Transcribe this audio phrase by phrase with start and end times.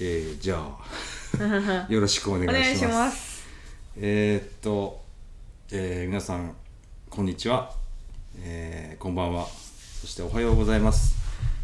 [0.00, 3.44] えー、じゃあ よろしくお願いします。
[3.96, 5.04] えー、っと、
[5.70, 6.56] えー、皆さん
[7.08, 7.72] こんにちは、
[8.40, 9.46] えー、こんばんは。
[10.00, 11.14] そしておはようございます、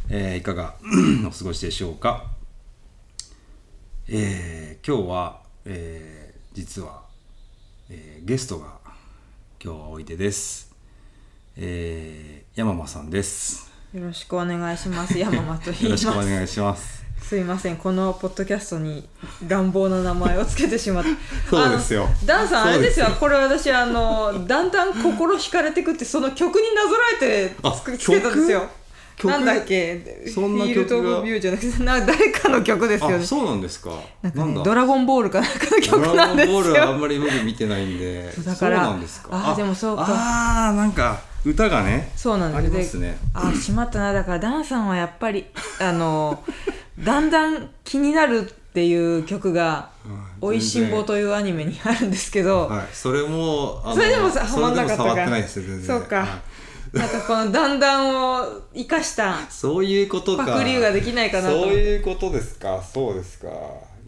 [0.08, 0.76] えー、いかが
[1.26, 2.30] お過ごしでしょうか。
[4.06, 7.02] えー、今日は、えー、実は、
[7.88, 8.78] えー、ゲストが
[9.62, 10.70] 今日はおいでです。
[11.56, 13.72] えー、山間さんです。
[13.92, 15.18] よろしくお願いします。
[15.18, 15.98] 山間と言よろいます。
[15.98, 19.08] しくお願いしますすいませんこのポッドキャストに
[19.46, 21.10] 乱暴な名前をつけてしまって。
[21.48, 22.08] そうですよ。
[22.26, 23.06] ダンさんあれですよ。
[23.20, 28.66] これ私あのだんだん心惹かれてくってその曲になぞらえてあつくつけたんですよ。
[29.16, 29.30] 曲？
[29.30, 30.24] なんだっけ？
[30.34, 33.16] そんなフィールド・ビューじゃなくてな誰かの曲ですよね。
[33.16, 33.90] あそうなんですか。
[34.22, 34.62] なんかねだ？
[34.64, 38.32] ドラゴンボールかなんかのド曲なんですラゴンボールはあよんまり僕見てないんで。
[38.34, 39.28] そうだからそうなんですか。
[39.32, 40.04] あでもそうか。
[40.08, 42.94] ああなんか歌がねそうなんです。
[42.94, 43.16] ね。
[43.34, 44.12] あしまったな。
[44.12, 45.46] だからダンさんはやっぱり
[45.78, 46.42] あの
[47.04, 49.90] だんだん気になるっていう曲が
[50.40, 52.86] 「おいしんぼ」というアニメにあるんですけど、はい。
[52.92, 56.20] それもそれでもさハマんなかったかそうか。
[56.20, 56.96] はい。
[56.96, 60.44] なんかこの段々を生かしたそういうことか。
[60.44, 61.56] パクリができないかなと。
[61.62, 62.82] 思そういうことですか。
[62.82, 63.48] そうですか。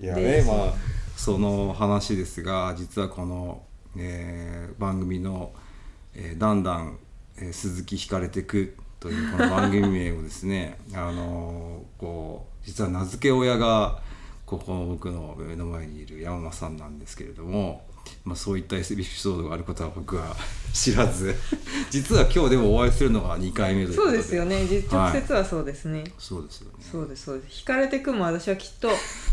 [0.01, 0.75] いやでねまあ
[1.17, 3.63] その話ですが実はこの、
[3.97, 5.53] えー番組の
[6.15, 6.99] 「えーだんだん、
[7.37, 14.01] えー鈴木引かれてく」というこの番組名をですね あのーこう実は名付け親が
[14.47, 17.85] ここの僕の目の前にいる山間さんなんですけれども、
[18.25, 20.37] まあ、そういったエピソードがあることは僕は
[20.73, 21.35] 知らず。
[21.91, 24.67] 実は今日でもお会いするのが2回目そうですよね。
[24.67, 26.85] 実直接はそうですね、そうですよね。
[26.91, 27.63] そうですそうです。
[27.63, 28.91] 惹かれてくも私はきっと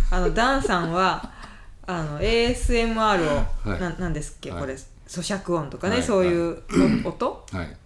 [0.09, 1.33] あのダンさんは
[1.85, 3.80] あの ASMR を、はい。
[3.81, 4.61] ななんですっけ、はい。
[4.61, 6.03] これ咀嚼音とかね、はい。
[6.03, 6.63] そういう
[7.03, 7.45] お音？
[7.52, 7.77] はい。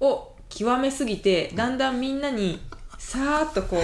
[0.00, 2.60] を極めすぎてだんだんみんなに
[2.98, 3.80] さーっとこう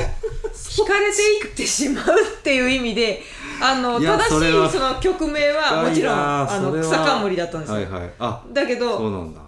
[0.49, 3.23] 惹かれていってしまうっていう意味で
[3.61, 8.11] あのいや正しいその曲名はもちろんあのそれは草冠だったんですよ、はいはい。
[8.19, 9.41] あだけそうどなんだ。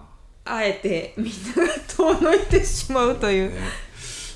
[0.46, 3.60] あえてみんなが遠のいてしまうという、ね。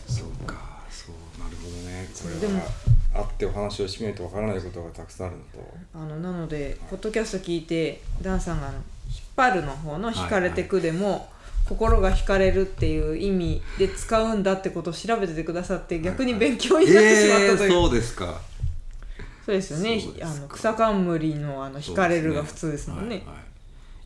[0.07, 0.81] そうか。
[0.91, 2.09] そうなるほどね。
[2.21, 2.89] これでもは
[3.19, 5.75] 会ってお話をしないとわからないことがたくさんあるのと。
[5.95, 8.85] あのなのでポッドキャスト聞いてダンさんがあの引っ
[9.37, 11.29] 張るの方の「惹かれてく」でも、
[11.69, 18.41] 心が惹かれるっていう意味で使うんだってことを調べててくださって逆に勉強になってしまったという、えーそうですか。
[19.45, 20.03] そうですよね。
[20.23, 23.17] あの草冠のあの惹かれるが普通ですもんね。
[23.17, 23.37] はいはい。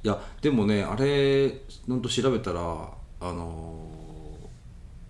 [0.05, 1.49] いやでもねあれ
[1.89, 3.87] ほんと調べたらあの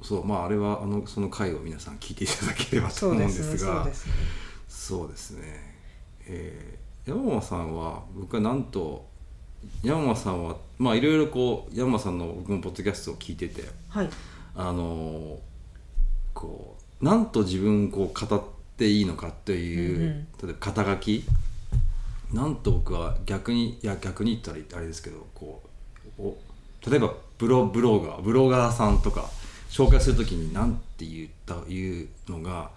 [0.00, 4.12] ーそうまああれはあのその回を皆さん聞いていただければと思うんですすがそうですね。
[4.68, 5.76] そうですね、
[6.26, 9.08] えー山間さんは僕はなんと
[9.82, 14.08] 山間さんはまあいろいろこう山間さんの僕もポッドキャストを聞いててはい。
[14.54, 15.38] あの
[16.34, 18.42] こうなんと自分こう語っ
[18.76, 20.26] ていいのかという、うんうん。
[20.42, 21.24] 例えば肩書き？
[22.32, 25.62] なんと僕は逆にいや逆に言ったらあれですけどこ
[26.18, 26.36] うお
[26.88, 29.28] 例えばブロブロガーブロガーさんとか
[29.68, 32.70] 紹介するときに何て言ったいうのが、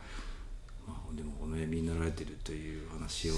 [0.86, 3.34] まあ、でもお悩みになられてるという話を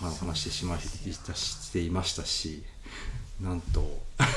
[0.00, 2.62] は話してしましたしていましたし
[3.40, 4.00] なんと。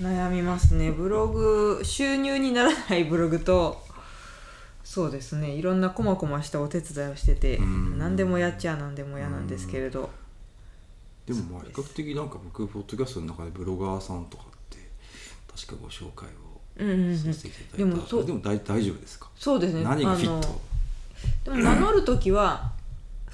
[0.00, 0.90] 悩みますね。
[0.90, 3.84] ブログ収入にならないブログと
[4.84, 5.50] そうですね。
[5.50, 7.98] いろんなこまこましたお手伝いをしててうん。
[7.98, 10.10] 何でもやっちゃ何でも嫌なんですけれど。
[11.26, 14.78] でもまあ比較的なんか僕ポッドキャストの中でブロガーさんとかって
[15.54, 16.28] 確かご紹介
[16.78, 19.28] うんうんうんをさせていただいた、でもそうでも大大丈夫ですか？
[19.36, 19.82] そうですね。
[19.82, 20.60] 何がフィット？
[21.44, 22.70] でも名乗る時は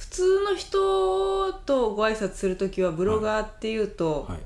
[0.02, 4.40] 普通の人とご挨拶する時はブロガーっていうと、はい。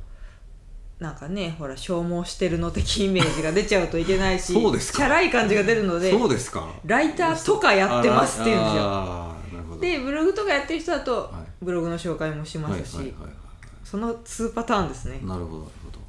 [0.99, 4.99] なんかねほら消耗してるの的イメージが出ちゃうといけないしそうですか。
[4.99, 6.69] チャラい感じが出るのでそうですか。
[6.84, 9.34] ライターとかやってますって言うんですよ。
[9.81, 11.65] でブログとかやってる人だと、はい。
[11.65, 13.31] ブログの紹介もしまはいすし、はいはいはい
[13.83, 16.00] その2パターンですね、なるほどなるほど。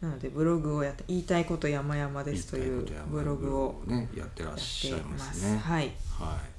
[0.00, 5.58] なのでブログをやって言いたいこと山々ですというブログをねやってらっしてゃいいますね。
[5.58, 5.92] はい。
[6.18, 6.53] はい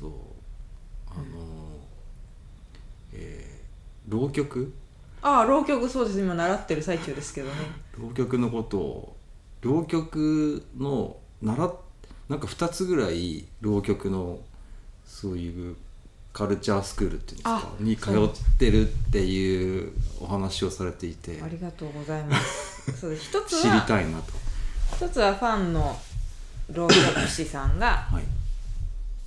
[0.00, 0.10] そう。
[1.10, 1.22] あの
[3.12, 4.72] えー浪曲？
[5.22, 6.20] ああ浪曲そうです。
[6.20, 7.54] 今習ってる最中ですけどね。
[7.98, 9.16] 浪曲のことを。
[9.60, 11.74] 浪曲の習っ
[12.30, 14.38] なんか2つぐらい浪曲の
[15.04, 15.76] そういう
[16.32, 17.56] カルチャースクールっていうんですか？
[17.56, 21.42] あに通ってるっていうお話をされていて。
[21.42, 22.92] ありがとうございます。
[22.98, 23.24] そうです。
[23.28, 24.32] 一つ知りはたいなと。
[24.96, 25.98] 一つはファンの
[26.72, 28.24] 浪曲師さんがはい。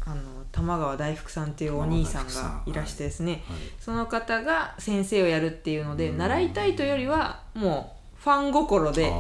[0.06, 3.42] あの玉川大福さんっていうお兄さんがいらしてですね、はい
[3.80, 9.14] その方が先生をやるっていうので習いたいというよりはもうファン心であ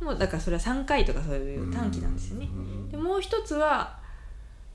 [0.00, 2.48] もうだからそれは3回とかそういう短期なんですよね。
[2.52, 2.90] うん。
[2.90, 3.98] でもう一つは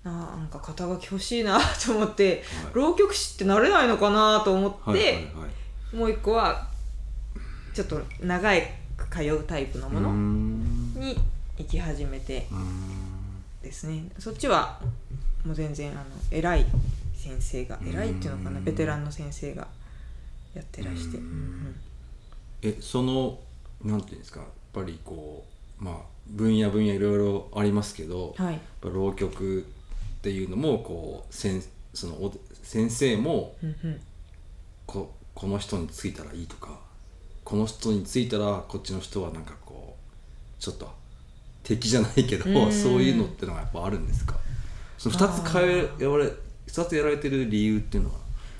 [0.03, 2.73] なんか肩書き欲しいなと思って、はい。
[2.73, 5.21] 浪曲師ってなれないのかなと思って、はいはいは
[5.93, 5.95] い。
[5.95, 6.67] もう一個は
[7.73, 8.51] ちょっと長
[8.95, 10.93] く通うタイプのものん。
[10.93, 11.17] に
[11.57, 12.47] 行き始めて
[13.63, 14.05] ですね。
[14.19, 14.79] そっちは
[15.45, 16.65] もう全然あの偉い
[17.15, 18.63] 先生が偉いっていうのかなうん。
[18.65, 19.67] ベテランの先生が
[20.53, 21.19] やってらして、
[22.61, 23.39] えその
[23.83, 25.45] なんていうんですかやっぱりこ
[25.79, 25.95] うまあ
[26.27, 28.53] 分野分野いろいろありますけど、うんはい。
[28.55, 31.61] やっぱ浪曲っていうのもこうせん
[31.93, 32.33] そのお
[32.63, 33.55] 先生も
[34.85, 36.79] ここの人についたらいいとか
[37.43, 39.95] この人についたらこっちの人はなんかこ
[40.59, 40.89] うちょっと
[41.63, 42.71] 敵じゃないけどうん。
[42.71, 44.35] そういうのってのがやっぱあるんですか？
[44.97, 46.31] その2つ変えやられ
[46.67, 48.15] 2つやられてる理由っていうのは？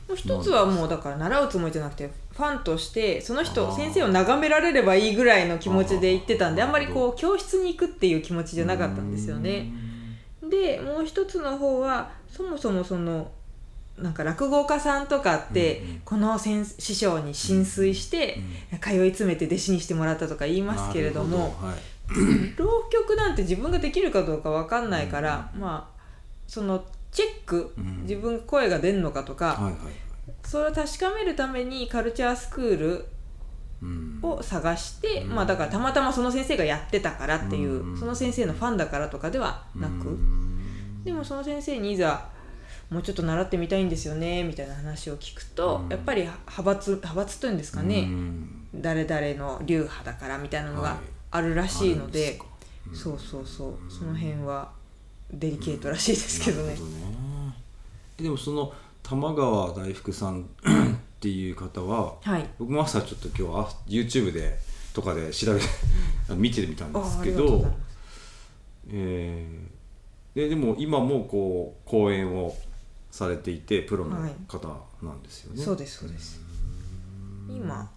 [0.07, 9.71] もう一つはもうだから習うつもりじゃなくてファンとしてその人先生を眺められればいいぐらいの気持ちで行ってたんであんまりこう教室に行くっていう気持ちじゃなかったんですよね。
[10.47, 13.31] でもう一つの方はそもそもその
[13.97, 16.01] なんか落語家さんとかって、うんうん。
[16.03, 18.37] この先師匠に浸水して、
[18.81, 21.55] 通い詰めて弟子にしてもらったとか言いますけれども
[22.57, 25.94] 浪曲なんて自分ができるかどうか分かんないから、まあ
[26.47, 28.01] そのチェック、うん。
[28.01, 29.93] 自分声が出るのかとか、はいはいはい。
[30.43, 33.05] それを確かめるためにカルチャースクール
[33.81, 34.19] うん。
[34.21, 35.35] を探して、うん。
[35.35, 37.97] まあだからたまたまその先生がやってたからっていう、うん。
[37.97, 41.03] その先生のファンだからとかではなく、うん。
[41.03, 42.29] でもその先生にいざ
[42.89, 45.89] もうちょっと習ってみたいんですよねみたいな話を聞くと、うん。
[45.89, 48.67] やっぱり派閥派閥というんですかね、うん。
[48.75, 50.97] 誰々の流派だからみたいなのがはい。
[51.31, 52.45] あるらしいので,、あるんすか。
[52.89, 52.95] うん。
[52.95, 53.91] そうそうそう。
[53.91, 54.71] その辺は
[55.35, 56.75] デリケートらしいですけどね。
[56.75, 56.91] どね。
[58.19, 58.73] えでもその
[59.03, 60.45] 玉川大福さん っ
[61.19, 62.49] ていう方ははい。
[62.59, 64.57] 僕も朝ちょっと今日あ YouTube で
[64.93, 65.65] とかで調べて
[66.35, 67.65] 見てみたんあですけど
[68.89, 69.75] えー
[70.35, 72.55] ででも今もこう講演を
[73.09, 74.67] されていてプロのはい方
[75.01, 75.63] なんですよね。
[75.63, 76.41] そうですそうです。
[77.49, 77.89] 今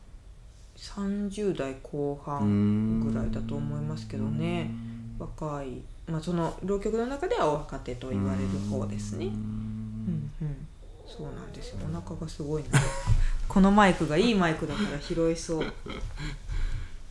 [0.77, 4.71] 30代後半ぐらいだと思いますけどね。
[5.19, 9.27] 若い、まあ、その浪曲の中では若手と言われる方ですね。
[9.27, 10.67] ううんんうん。
[11.07, 11.79] そうなんですよ。
[11.91, 12.69] お腹がすごいな。
[13.49, 15.73] このマイクがいいマイクだから拾いそう。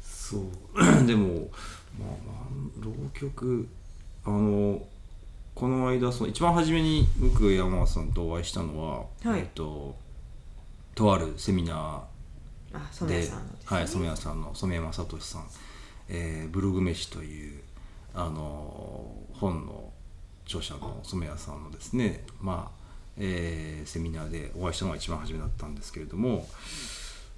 [0.01, 0.41] そう。
[1.05, 1.47] でも
[1.99, 3.67] まあまあ浪曲
[4.25, 4.81] あの
[5.55, 9.41] この間その一番初めに僕山田さんとお会いしたのは、はい。
[9.41, 9.95] えっと
[10.95, 12.03] とあるセミナ
[12.73, 15.47] あーで染谷さんはい、染谷さんの染山聡さん、
[16.09, 17.61] えーブログ飯という
[18.13, 19.91] あの本の
[20.45, 22.81] 著者の染谷さんのですねまあ、
[23.17, 26.47] えーセミナーでお会いしたのが一番初めだったんですけれども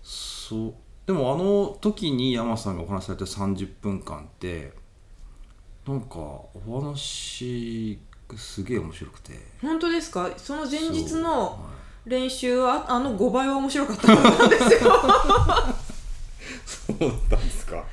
[0.04, 0.74] そう
[1.06, 4.74] でもあの時に山さんがお話しされた30分間って
[5.88, 6.52] なんかお
[6.82, 9.34] 話がすげえ面白くて。
[9.62, 10.30] 本当ですか？
[10.38, 11.58] その前日のは
[12.06, 14.78] 練習はあの5倍は面白かったと思うんですよ。
[14.78, 14.82] い
[16.66, 17.84] そうだったんですか。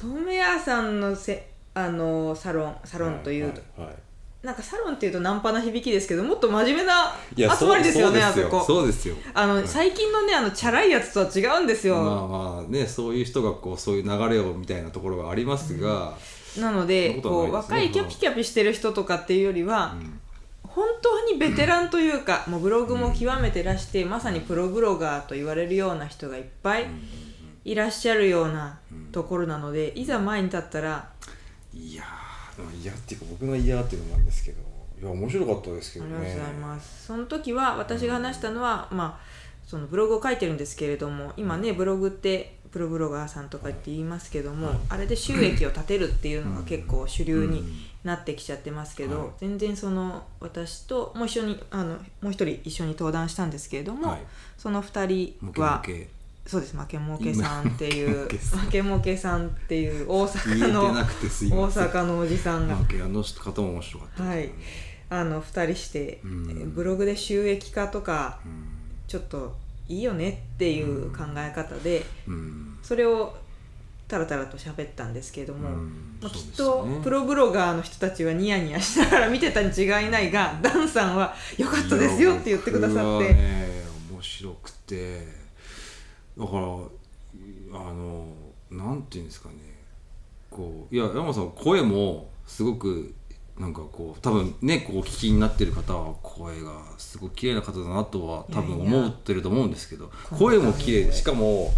[0.00, 3.96] 染谷さんのせあのサロンサロンという、はいはいはい。
[4.42, 8.64] なんかサロンっていうとナンパな響きですけどもっと真面目な集まりですよねあそこ。
[8.64, 9.14] そうですよ。
[9.34, 16.16] あの、最近のねあのチャラいやつとは違うんですよ、まあまあねそういう人がこうそういう流れをみたいなところがありますが、
[16.58, 20.20] なのでそんなことはこう若いキャピキャピしてる人とかっていうよりは、うん。
[20.62, 26.86] 本当にベテランというか、もうブログも極めてらして、まさにプロブロガーと言われるような人がいっぱい
[27.64, 28.78] いらっしゃるような
[29.10, 31.08] ところなので、いざ前に立ったら
[31.76, 34.60] いやーでも嫌っていうか僕が嫌っていうのもあるんですけど
[35.00, 36.16] いや面白かったですけどね。
[36.16, 37.06] ありがとうございます。
[37.06, 39.26] その時は私が話したのは、まあ
[39.66, 44.76] そのブログを書いてるんですけれども今ねブログってプロブロガーさんとかって言いますけども、はい。
[44.90, 47.72] あれで収益を立てるっていうのが結構主流にうん。
[48.04, 49.28] なってきちゃってますけど、はい。
[49.38, 54.20] 全然その私ともう一緒にあのもう一人一緒に登壇したんですけれども、はい。
[54.56, 56.08] その2モ人はケモケ
[56.46, 56.76] そうです。
[56.76, 60.94] 負けもけさんっていう負けもけさんっていう大阪の大
[61.70, 62.74] 阪のおじさんが。
[62.74, 64.24] あの方も面白かった。
[64.24, 64.50] はい。
[65.10, 68.76] あの2人して、ブログで収益化とかうん。
[69.08, 69.54] ちょっと
[69.88, 72.78] いいよねっていう考え方で、うん。
[72.82, 73.34] それを
[74.08, 76.18] タラタラと喋ったんですけれども、うん。
[76.20, 85.35] まあ、きっとプロブロガーの人たちはニヤニヤしながら見てたに違いないがダンさんは「よかったですよ」って言ってくださって、ね面白くて
[86.38, 88.26] だからあの
[88.70, 89.54] なんていうんですかね。
[90.50, 93.14] こういや山本さん声もすごく
[93.58, 101.72] なんかこう多分ねこうお聞きになってる方は声がすごく綺麗な方だなとは多分思ってると思うんですけど声も綺麗声でしかも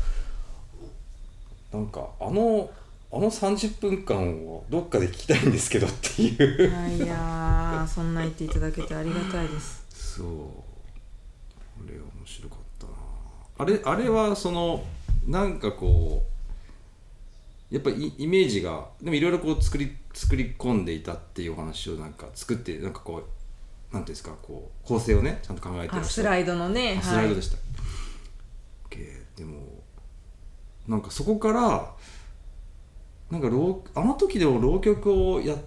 [1.72, 2.70] なんかあの
[3.10, 6.68] あの30分間をどっかで聞きたいんですけどっていう。
[6.68, 6.72] い。
[6.72, 9.86] やいやーそんな言っていただけてありがたいです。
[9.88, 10.26] そう。
[10.26, 12.17] あれ面白かったな
[13.58, 14.84] あれあれはその
[15.26, 16.24] なんかこ
[17.70, 23.22] うやっぱイイメージがでもいろいろこう作り作り込んでいたっていうお話をなんか作ってなんかこ
[23.92, 27.58] うなんていうんですかこう構成をねちゃんと考えてらっしゃスライドのねあスライドでした、
[28.90, 29.60] OK でも
[30.86, 31.92] なんかそこから
[33.30, 35.58] なんか浪あの時でも浪曲をやっ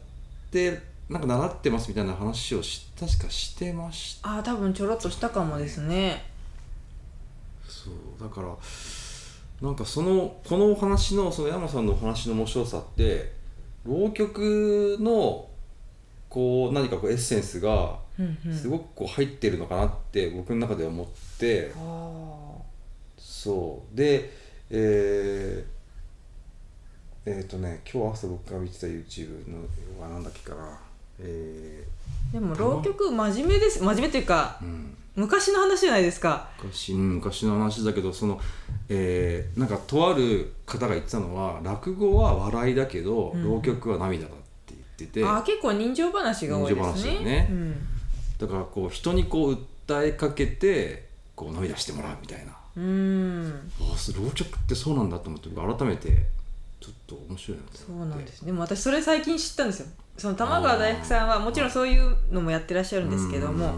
[0.50, 0.80] て
[1.10, 4.38] なんか習ってますみたいな話をし確かしてました。
[4.38, 6.31] あー多分ちょろっとしたかもですね
[7.84, 8.56] そうだから
[9.62, 13.34] なんかそのこのお話のその山さんのお話の面白さって
[13.86, 15.48] 浪曲の
[16.30, 17.98] こう何かこうエッセンスが
[18.52, 21.08] すごくこう入ってるのかなって僕の中では思っ
[21.38, 22.62] て、あ。
[23.18, 23.98] そう。
[23.98, 24.32] で
[24.70, 29.60] えー、えっ、とね今日朝僕が見てた YouTube の
[30.02, 30.80] はなんだっけかな。
[31.20, 36.50] えーでも浪曲真面目です真面目というかー、うん昔の話じゃないですか。
[36.62, 38.40] 昔うん昔の話だけどその、
[38.90, 43.44] えーなんかとある方が言ってたのは落語は笑いだけど、うん。
[43.44, 45.26] 浪曲は涙だって言ってて。
[45.26, 46.94] あー結構人情話が多いですね。
[46.94, 47.48] 人情話だよね。
[47.52, 47.76] うん。
[48.38, 52.54] だからこう人にこう訴えかけてこう涙してもらうみたいな。
[52.78, 53.72] うーん。
[53.94, 56.26] あそう浪曲ってそうなんだと思って僕改めて
[56.82, 58.42] ちょっと面白いなとそうなんです。
[58.42, 59.88] ねでも私それ最近知ったんですよ。
[60.18, 63.76] その玉川大福さんはもちろんそういうのもやってらっしゃるんですけども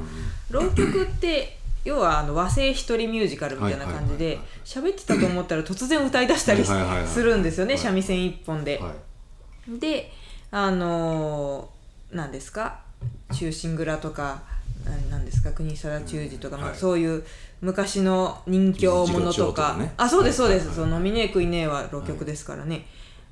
[0.50, 7.84] 浪曲って要はあの和製一人ミュージカルみたいな感じで喋ってたと思ったら突然歌い出したりするんですよねはい。
[7.84, 8.80] 三味線一本で。
[8.80, 8.92] は
[9.70, 9.80] い。
[9.80, 10.12] で
[10.52, 12.80] あのー、なんですか
[13.34, 14.44] 「忠臣蔵」とか
[14.86, 15.52] ななんですか？
[15.52, 16.80] 国貞忠治とか、まあ、うんはい。
[16.80, 17.24] そういう
[17.62, 19.76] 昔の人形ものとか。
[19.78, 19.94] ね。
[19.98, 22.86] あそうですそうです、はいその「飲みねえ食いねえ」は浪曲ですからね、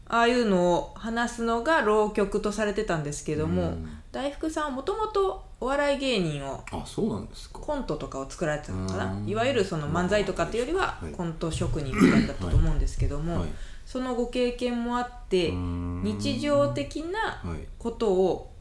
[0.08, 3.90] ああいうのを話すのが浪曲とされてたんですけども、うん。
[4.12, 7.60] 大福さんはもともとお笑い芸人をあそうなんですか。
[7.60, 9.14] コントとかを作られてたのかな？
[9.14, 9.28] うん。
[9.28, 13.50] いわゆるその漫才とかっていうよりははいコント職人みたいだったと思うんですけども、はい
[13.86, 16.02] そのご経験もあってうん。
[16.04, 17.68] 日常的なはい。
[17.78, 18.52] ことを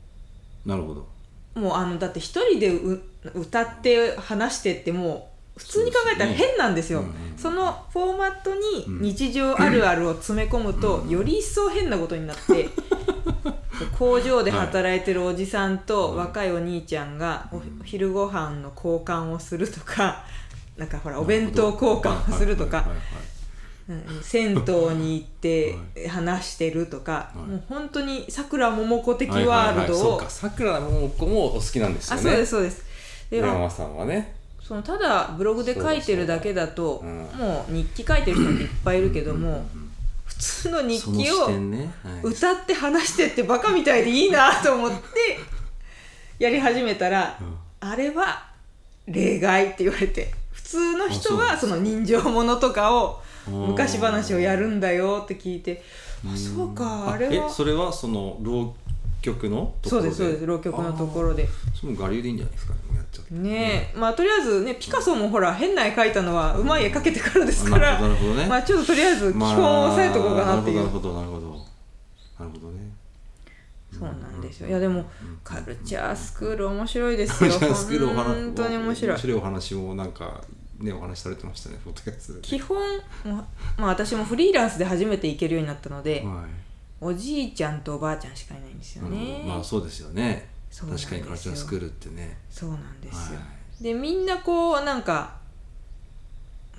[0.66, 1.08] なるほど
[1.54, 3.00] もうあのだって一人でう
[3.34, 7.00] 歌って話してってもう普通に考えたら変なんですよ。
[7.00, 12.68] うんうんそのフォーマットうんに日常あるあるを詰め込むとより一層変なことになって
[13.98, 17.80] 工場で働いてるおじさんと若いお兄ちゃんがおうん。
[17.82, 20.22] 昼ご飯の交換をするとか
[20.76, 22.86] なんかほらお弁当交換をするとか
[24.22, 25.76] 銭湯に行って
[26.08, 27.38] 話してるとか、はい。
[27.38, 30.08] もう本当にさくらももこ的はいワールドをはい。
[30.08, 30.10] はい。
[30.10, 32.20] そうかさくらももこもお好きなんですよね。
[32.20, 32.84] あそうですそうです。
[33.30, 34.34] で山間さんはね。
[34.60, 37.40] そのただブログで書いてるだけだとそうだそう。
[37.40, 39.66] だもう日記書いてる人っていっぱいいるけども、
[40.24, 41.50] 普通の日記を
[42.22, 45.38] 歌って話してってバカみたいでいいなと思って
[46.38, 47.56] やり始めたら、うん。
[47.80, 48.48] あれは
[49.06, 55.82] 例外って言われて普通の人はあその人情ものとかを昔話をやるんだよって聞いて
[56.24, 57.46] あそうかあれは。
[57.46, 58.74] えそれはその浪
[59.22, 61.44] 曲のところそうですそうです浪曲のところで。
[61.44, 63.34] あーそれも我流でいいんじゃないですかねやっちゃって。
[63.34, 63.98] ねえ。
[63.98, 68.46] まあとりあえずねピカソもほら変な絵描いたのはうまい絵描けてからですかならるほどなるほどね。
[68.46, 71.58] まあちょっととりあえず基本を押さえとこうかなっていう、なるほどなるほどなるほ
[72.38, 72.90] どなるほどね。
[73.92, 74.68] そうなんですよ。
[74.68, 75.04] いやでも
[75.44, 77.50] カルチャースクール面白いですよ。
[77.50, 79.10] じゃあスクールお話本当に面白い。
[79.12, 80.40] 面白いお話もなんか
[80.80, 82.40] ねお話しされてましたねポッドキャストで。
[82.40, 82.78] 基本
[83.24, 83.46] ま
[83.78, 86.44] あ私もフリーランスで初めて行けるようになったので、はい。
[87.02, 90.48] おじいちゃんとおばあちゃんしかいないんですよね、どまあそうですよね。
[90.70, 92.38] 確かにカルチャースクールってね。
[92.50, 93.44] そうなんですよ、は
[93.80, 95.38] でみんなこうなんか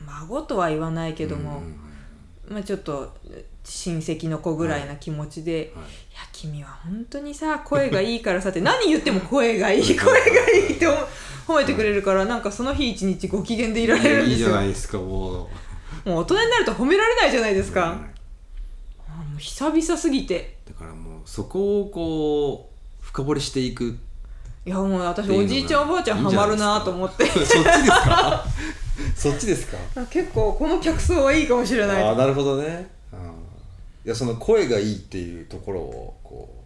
[0.05, 1.90] 孫とは言わないけども、うんうん
[2.51, 3.13] まあ、ちょっと
[3.63, 5.65] 親戚の子ぐらいな気持ちで、い、はい。
[5.65, 5.71] や
[6.33, 10.11] 君は本当にさ声がいいからさって 何言っても声がいい 声が
[10.49, 10.87] いいって
[11.47, 15.49] 褒めてくれるからなんかその日一日ご機嫌でいられるんいいじゃですよないですかも
[16.05, 16.09] う。
[16.09, 18.11] もう大人になると褒められないじゃないですか、はい
[19.07, 20.57] あもう久々すぎて。
[20.65, 23.97] だからもうそこをこう深掘りしていく。
[24.65, 27.25] いやもう私おじいちゃんおばあちゃんハマるなと思って。
[27.27, 28.45] そっちですか？
[29.15, 30.05] そっちですか？
[30.07, 33.23] 結構この客層はいいかもしれないああなるほどね、うん、い
[34.05, 36.63] やその声がいいっていうところをこ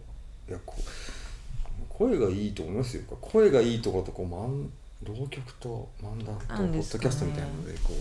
[0.48, 0.82] ういやこう
[1.88, 3.02] 声がいいと思いますよ。
[3.20, 4.68] 声がいいところとこう漫
[5.02, 7.92] 浪曲と漫談とポッドキャストみたいなのでこ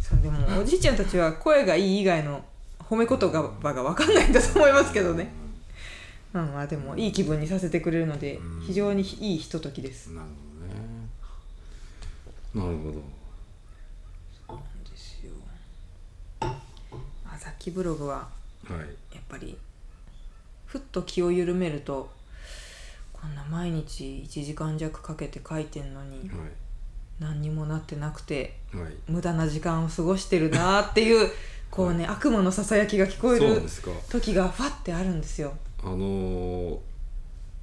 [0.00, 2.44] そうでもおじいちゃんたちは声がいい以外の
[2.78, 5.32] 褒め言葉が分かんないんだと思いますけどね。
[6.32, 8.60] まあまあでもいい気分にさせてくれるのでうん。
[8.66, 10.10] 非常にいいひとときです。
[10.10, 10.14] う
[12.56, 12.90] なるほど。
[12.90, 12.94] ね
[14.48, 15.32] なるほどですよ。
[16.40, 16.56] あ
[17.38, 18.28] 雑記ブログは
[18.64, 19.14] はい。
[19.14, 19.58] やっぱり
[20.64, 22.10] ふっと気を緩めると
[23.12, 26.36] こんな毎日1時間弱かけて書いてんのには
[27.20, 28.92] 何にもなってなくていはい。
[29.06, 31.30] 無駄な時間を過ごしてるなっていう
[31.70, 33.60] こうね、悪魔のささやきが聞こえる
[34.08, 35.52] 時がファッてあるんですよ。
[35.82, 36.78] あのー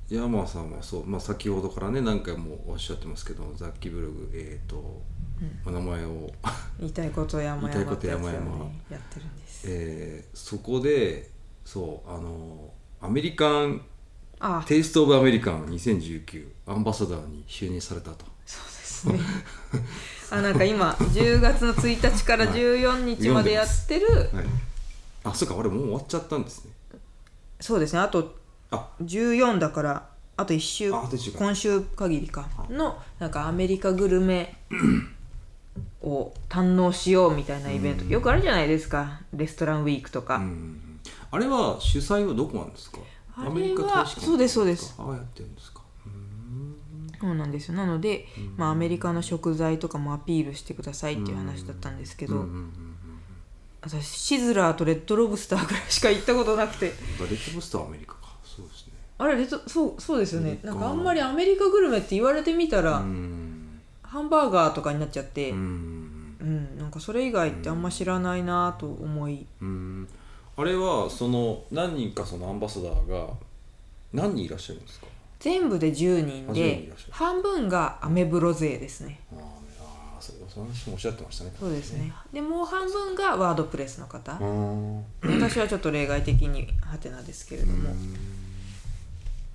[0.09, 5.01] 山さんはそう、まあ、先ほどからね何回もおっしゃってますけど雑記ブログえっ、と、
[5.65, 6.29] お名前を、
[6.79, 8.43] 言いたいこと山々言いたいこと山ややっ
[9.01, 9.65] てるんです。
[9.67, 11.31] えーそこで
[11.65, 13.81] そうあのーアメリカン
[14.39, 14.63] あ。
[14.65, 18.25] テイスト・オブ・アメリカン2019アンバサダーに就任されたと。
[18.45, 19.19] そうですね。
[20.31, 24.45] あなんか今10月の1日から14日までやってる、はい。
[25.25, 26.71] あそうか俺もう終わっちゃったんですね。
[27.59, 27.99] そうですね。
[27.99, 28.25] あとあ
[29.03, 31.37] 14だからあと1週ああと一週間。
[31.39, 32.47] 今週限りか。
[32.69, 34.55] のなんかアメリカグルメ
[36.01, 39.21] を堪能しようみたいなイベント、よくあるじゃないですか。
[39.33, 40.79] レストランウィークとか、うん
[41.31, 42.99] あれは主催はどこなんですか？
[43.35, 44.93] あれはアメリカ大使館そうですそうです。
[44.99, 45.81] ああやってるんですか？
[47.19, 47.73] そうなんですよ。
[47.75, 48.27] なので、
[48.57, 52.73] まあ、アメリカの食材とかもアピールしてくださいっていう話だったんですけど、うんうんうんうん
[53.85, 56.85] 私シズラーとレッドロブスターぐらいしか行ったことなくて。
[56.85, 57.25] レッド
[57.55, 58.15] ブスターはアメリカ
[59.23, 60.59] あれレッドそうそうですよね。
[60.63, 63.79] なんかあんまりアメリカグルメって言われてみたら、うん。
[64.03, 65.59] ハンバーガーとかになっちゃって、ううん
[66.43, 70.07] んなんかそれ以外ってあんま知らないなと思い、うん。
[70.57, 73.27] あれはその何人かそのアンバサダーが
[74.11, 75.07] 何人いらっしゃるんですか？
[75.39, 79.19] 全部で10人あ10人で半分がアメブロ勢ですね。
[79.31, 81.51] あーあーその話もおっしゃってましたね。
[81.59, 82.13] そうですね。
[82.31, 84.37] でもう半分がワードプレスの方。
[84.39, 85.03] うん。
[85.23, 87.89] 私はちょっと例外的にハテナですけれども、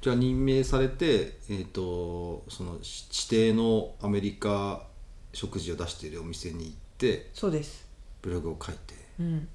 [0.08, 4.86] じゃあ任命されて、えー、とそのし指定のアメリカ
[5.34, 7.86] 食事を出しているお店に行ってそうです。
[8.22, 8.94] ブログを書いて。
[9.20, 9.46] うん。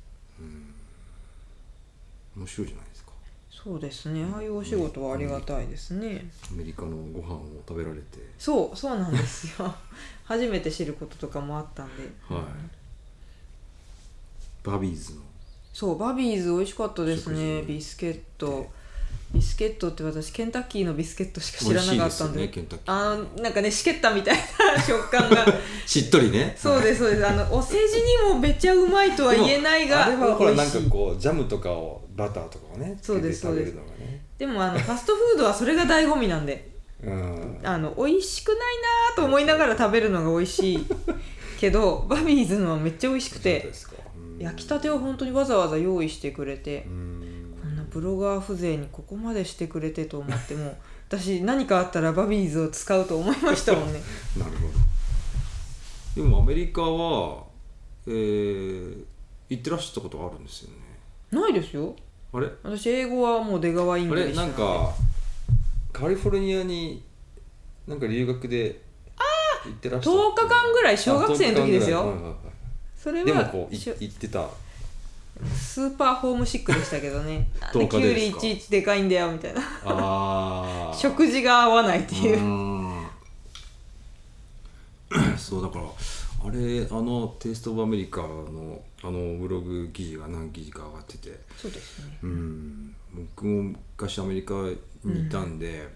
[2.38, 3.14] 面白いじゃないですか。
[3.50, 4.24] そうですね。
[4.32, 6.30] ああいうお仕事はありがたいですね。
[6.52, 8.20] アメリカのご飯を食べられて。
[8.38, 9.74] そうそうなんですよ。
[10.26, 12.04] 初めて知ることとかもあったんで。
[12.30, 12.44] はい。
[14.62, 15.22] バビーズの。
[15.74, 17.64] そうバビーズ美味しかったですね。
[17.64, 18.70] ビスケット
[19.34, 21.98] ビスケットって私ケンタッキーのビスケットしか知らなかったんで。
[21.98, 22.94] 美味しいですよねケンタッキー。
[22.94, 25.46] あのなんかねしけったみたいな食感が。
[25.88, 26.56] しっとりね。
[26.56, 27.28] そうですそうです。
[27.28, 34.22] あのお世辞にもめっちゃうまいとは言えないがあれはほらなんかこうジャムとかをバターとかをねそうですつけて食べるのがね。
[34.38, 36.72] でもあのファストフードはそれが醍醐味なんで。
[37.04, 37.60] うん。
[37.64, 38.58] あの美味しくない
[39.10, 40.86] なと思いながら食べるのが美味しい。
[41.60, 43.96] けどバビーズのはめっちゃ美味しくそうてですか。
[44.38, 44.44] うん。
[44.44, 46.84] 焼きたてを本当にわざわざ用意してくれて。
[46.88, 47.23] うん
[47.94, 50.76] ブロガー風情にここまでしてくれてと思ってもう
[51.08, 54.02] 私何かあったらバビーズを使うと思いましたもんね。
[54.38, 54.74] なるほど。
[56.16, 57.44] でもアメリカは
[58.08, 59.06] えー、
[59.50, 60.76] 行ってらっしゃったことがあるんですよね。
[61.32, 61.96] ないですよ。
[62.34, 62.48] あれ？
[62.64, 64.94] 私英語はもう出川インあれグリッシュでなんか
[65.92, 67.04] カリフォルニアに
[67.88, 68.82] なんか留学で
[69.66, 72.00] 行ってらっしゃった10日間ぐらい小学生の時ですよ。
[72.00, 72.16] あ10日間ぐらい。
[72.16, 72.54] はいはいはい。
[72.98, 74.50] それはでもこう行ってた
[75.56, 77.50] スーパーホームシックでしたけどね。
[77.60, 79.62] なんで10キュウリいちいちでかいんだよみたいな。
[79.86, 82.40] ああ食事が合わないっていう。
[82.40, 83.08] うん。
[85.38, 91.40] そうだからあれあのテイスト・オブ・アメリカのあのブログ記事が何記事か上がってて。
[91.58, 92.20] そうですね。
[92.24, 92.96] うん。
[93.14, 94.54] 僕も昔アメリカ
[95.04, 95.88] にいたんで、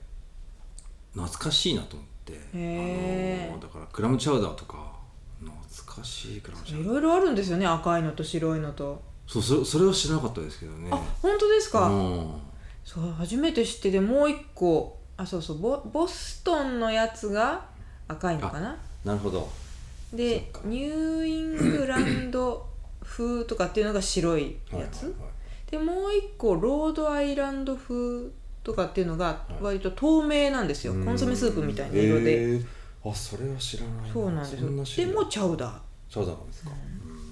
[1.14, 2.34] 懐かしいなと思って。
[2.54, 4.98] あのだからクラムチャウダーとか。
[5.40, 6.92] 懐かしいクラムチャウダー。
[6.92, 10.90] いろいろあるんですよね赤いのと白いのとそうそれそれは知らなかったですけどね。
[10.92, 12.32] あ本当ですか、うん。
[12.86, 17.66] そう初めて知ってでもう一個あそうそうボボストンのやつが
[18.08, 18.78] 赤いのかな？
[19.04, 19.50] なるほど。
[20.14, 22.66] でニューイングランド
[23.02, 25.28] 風とかっていうのが白いやつ、はいはいは
[25.68, 25.72] い。
[25.72, 28.30] でもう一個ロードアイランド風
[28.64, 32.66] とかっていうのが割と透明なんですよ、コンソメスープみたいな色で、へー。
[33.06, 35.08] あそれは知らないそうなんですよ。
[35.08, 35.80] でもチャウダー。
[36.10, 36.72] チャウダーなんですか、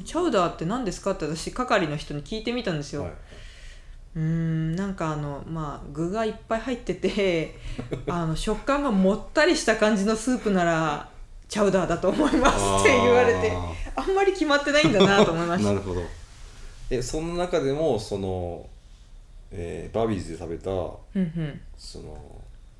[0.05, 1.11] チャウダーって何ですか？
[1.11, 3.11] って私係の人に聞いてみたんですよ、はい。
[4.15, 7.55] うーんなんかあのまあ具がいっぱい入ってて
[8.07, 11.09] あの食感がもったりした感じのスープなら
[11.49, 15.69] チャウダーだと思いますって言われてああんまり決まってないんだなと思いました。
[15.69, 16.01] なるほど。
[16.89, 18.67] えその中でもその、
[19.51, 21.61] えーバビーズで食べたうんうん。
[21.77, 22.34] その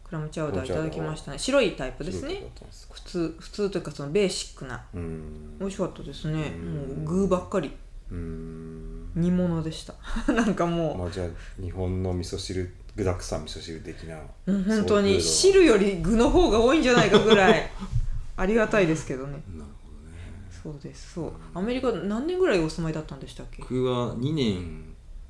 [0.07, 1.39] クラムチャウダーいただきましたね。
[1.39, 2.43] 白いタイプですね。
[2.91, 4.83] 普通普通というかそのベーシックな。
[4.93, 5.57] うん。
[5.59, 6.53] 美味しかったですね。
[6.55, 6.75] うん。
[6.75, 7.71] もう具ばっかり。
[8.11, 9.09] うん。
[9.15, 9.95] 煮物でした。
[10.31, 10.97] なんかもう。
[10.97, 14.19] まあじゃあ日本の味噌汁具だくさん味噌汁的な。
[14.45, 17.71] うん本当に汁より具の方が多いんじゃないかぐらい。
[18.37, 19.31] ありがたいですけどね。
[19.31, 20.19] なるほどね。
[20.63, 21.31] そうですそう。
[21.53, 23.61] アメリカ何年ぐらいお住まいだったんでしたっけ？
[23.63, 24.83] 僕は2年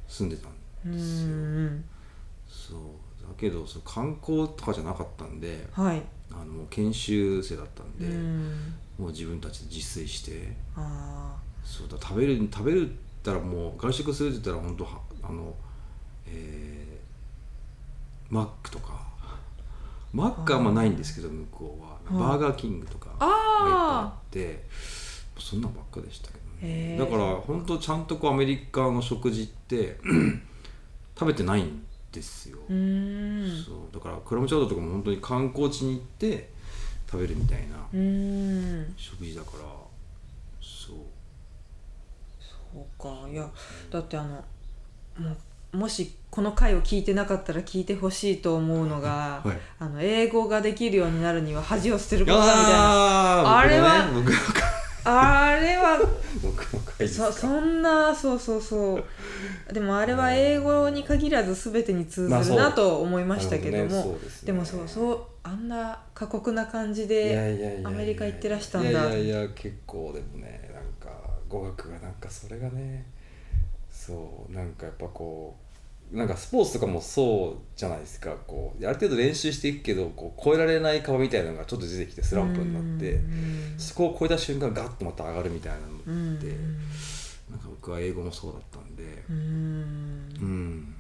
[0.08, 0.52] 住んでたん
[0.92, 1.86] うですよ、ん
[2.48, 2.80] そう。
[2.82, 2.88] だ
[3.38, 6.02] けどそう観光とかじゃなかったんではい。
[6.32, 8.50] あのもう研修生だったんうで、ん。
[8.98, 12.94] もう自分たちで自炊してあそうだ食べる食べるっ
[13.24, 15.54] たらもう外食するって言ったら本当はあの
[16.28, 19.06] えーマックとか。
[20.14, 21.78] マックはあんまないんですけど向こ
[22.10, 22.20] うは。
[22.24, 22.40] はい。
[22.40, 24.64] バーガーキングとかがいっぱいああって
[25.38, 26.98] そんなんばっかでしたけどね。
[26.98, 30.00] だから本当ちゃんとこうアメリカの食事って
[31.20, 31.85] 食べてないん
[32.16, 33.94] ですよ、そう。
[33.94, 36.50] だからクラムチャウダーとかも本当に観光地に行って
[37.10, 38.94] 食べるみたいなうん。
[38.98, 39.64] 食事だから。
[40.62, 40.96] そう。
[42.74, 43.30] そうか。
[43.30, 43.48] いや
[43.92, 44.44] だってあの
[45.18, 45.36] も
[45.74, 49.58] うもしこの回を聞いてなかったら聞いてほしいと思うのが、はい。
[49.80, 52.80] あの英語ができるようになるには恥を捨てることだみたいな。
[53.42, 54.06] ああれは
[55.06, 56.00] あれは
[57.08, 59.00] そそんなそうそうそ
[59.70, 59.74] う。
[59.74, 68.90] でもあれは英語に限らず全てに通ずるなと思いましたけども、ですねでもそうそうあんな過酷な感じでアメリカ行ってらしたんだ。
[68.90, 71.16] いやいやいや結構でもねなんか
[71.48, 73.06] 語学がなんかそれがね
[73.92, 75.65] そうなんかやっぱこう
[76.12, 78.36] なんかスポーツとかもそうじゃないですか。
[78.48, 83.14] こうある程度練習していくけどこう超えられない壁みたいなのがちょっと出てきてスランプになって。
[83.14, 83.76] うん。
[83.78, 86.48] そこを超えた瞬間ガッとまた上がるみたいなうんのって
[87.50, 89.24] なんか僕は英語もそうだったんで。
[89.30, 89.36] うん。
[89.36, 90.96] うん。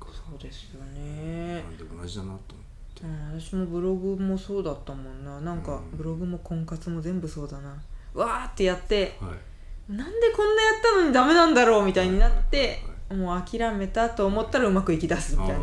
[0.00, 1.62] そうですよね。
[1.62, 2.64] なんで同じだなと思っ
[2.94, 3.04] て。
[3.04, 5.40] うん、私もブログもそうだったもんな。
[5.40, 5.96] なんかうん。
[5.96, 7.80] ブログも婚活も全部そうだな。
[8.14, 9.92] わーってやってはい。
[9.92, 15.58] なんでこんなやったのにダメなんだろうみたいになってはもう諦めたと思ったらうまくいきだすみたいな。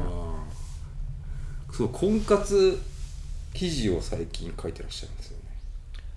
[1.72, 2.80] そう婚活
[3.54, 5.44] 記事を最近書いてらっしゃるんですよね。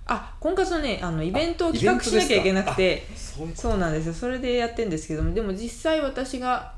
[0.05, 3.05] あ婚活のねあのイベントを企画しなきゃいけなくて。
[3.11, 3.15] あ
[3.55, 4.13] そうなんですよ。
[4.13, 6.73] それでやってんですけどもでも実際私が、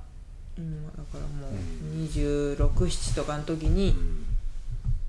[0.58, 3.96] うん、だからもうう267とかの時に、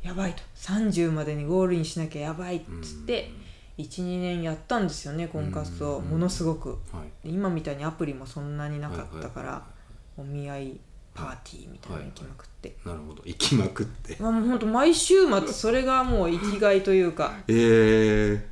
[0.02, 0.42] やばいと。
[0.56, 3.30] 30までにゴールインしなきゃやばいっつって、
[3.82, 5.98] 12年やったんですよね婚活を。
[5.98, 6.04] うん。
[6.06, 6.78] ものすごく。
[6.92, 7.26] はい。
[7.26, 9.62] で今みたいにアプリもそんなになかったかはいら
[10.16, 10.80] お見合い
[11.14, 13.22] パーティーみたいなの行きまくって、なるほど。
[13.24, 14.16] 行きまくって。
[14.20, 18.42] まあ、もうほんと毎週末それがもう生きがいというか えー、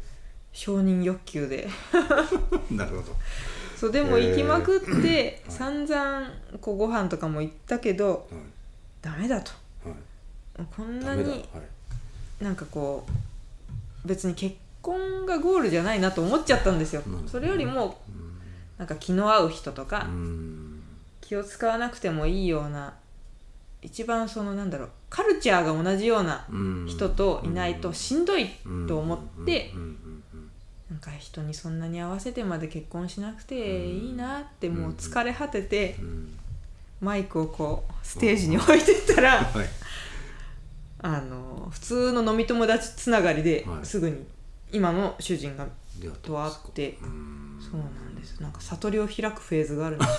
[0.53, 1.69] 承認欲求で。
[2.71, 3.17] なるほど。
[3.77, 5.57] そうでも行きまくってはい。
[5.57, 8.41] 散々こうご飯とかも行ったけどはい。
[9.01, 9.53] ダメだと。
[9.85, 10.67] はい。
[10.77, 11.31] こんダメだ。
[11.31, 11.39] はい。
[11.39, 11.49] なに
[12.41, 13.07] なんかこ
[14.05, 14.57] う別に結
[14.89, 17.03] 婚がゴールじゃないなと思っちゃったんですよ。
[17.27, 17.99] それよりも
[18.79, 20.83] なんか気の合う人とか、うん。
[21.21, 22.95] 気を使わなくてもいいような
[23.83, 26.87] 一番そのなんだろうカルチャーが同じようなうん。
[26.89, 28.49] 人といないとしんどい
[28.87, 29.73] と思って
[30.91, 35.97] なんか人にそんなに合わせてまで結婚しなくていいなってもう疲れ果てて
[37.01, 39.67] マイクをこうステージに置いてったらはい。
[41.01, 43.85] あの普通の飲み友達つながりではい。
[43.87, 44.25] すぐに
[44.73, 45.67] 今の主人が
[46.23, 48.41] と会ですかってうんそうなんです。
[48.41, 50.13] なんか悟りを開くフェーズがあるんでしょ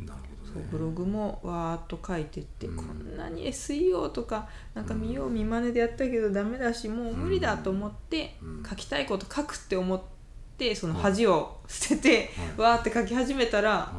[0.00, 0.06] うね。
[0.06, 0.66] なるほどね。
[0.70, 2.76] ブログもわーっと書いてって、うん。
[2.76, 8.62] こんなに SEO とかなんか見よう見まねでやったけどダメだしもう無理だと思って、うん。
[8.68, 10.00] 書きたいこと書くって思っ
[10.56, 13.92] てその恥を捨てて、はわーって書き始めたらは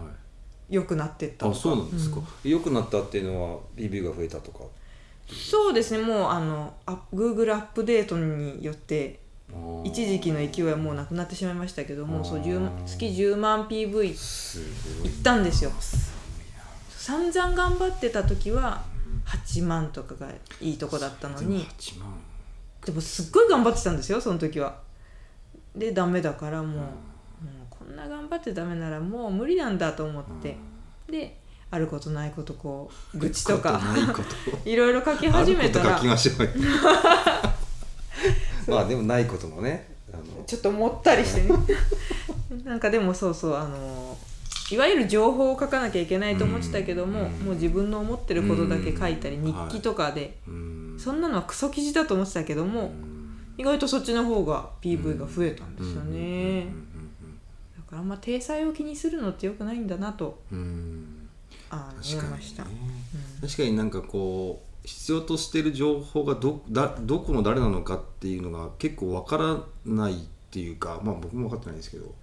[0.69, 0.75] い。
[0.75, 2.49] 良くなってったとあそうなんですか、うん。
[2.49, 4.63] 良くなったっていうのは PV が増えたとか？
[5.27, 9.19] そうですねもうあのあ Google アップデートによって
[9.83, 14.15] 一時期の勢いはもうなくなってしまいましたけどもうそうあー10万月10万 PV い。
[15.03, 15.71] 行ったんですよ。
[15.79, 16.11] す
[16.89, 18.83] 散々頑張ってた時は
[19.25, 20.29] 8万とかが
[20.61, 21.65] いいとこだったのに。
[21.65, 22.13] 8万。
[22.85, 24.79] でもすっごい頑張ってたんですよその時は。
[25.75, 26.85] でダメだからもう,、もう
[27.69, 30.57] こんな頑張ってダメならもう無理なんだと思って。
[31.07, 31.37] で
[31.73, 33.81] あることないことこう愚痴とか
[34.63, 36.49] いろいろ書き始めたらましょうよ
[38.67, 39.91] まあでもないこともね
[40.45, 41.55] ちょっともったりしてね。
[42.63, 44.15] なんかでもそうそうあの
[44.71, 47.31] いわゆる情報を書かなきゃいけないと思ってたけども、うん。
[47.45, 49.67] もう自分の思ってることだけ書いたり、うん。
[49.67, 50.95] 日記とかで、うん。
[50.97, 53.37] そんなのはクソ記事だと思ってたけども、うん。
[53.57, 56.13] 意外とそっちの方が PV が増えたんですようん。
[56.13, 56.67] ね、
[57.77, 61.12] だからあんま体裁を気にするのってよくないんだなとうん
[62.01, 62.47] 確かにね。
[63.41, 70.15] 確かになんかこう必要としてる情報がどだどこの誰なのかっていうのが結構わからないっ
[70.51, 72.13] ていうかまあ僕も分かってないですけど。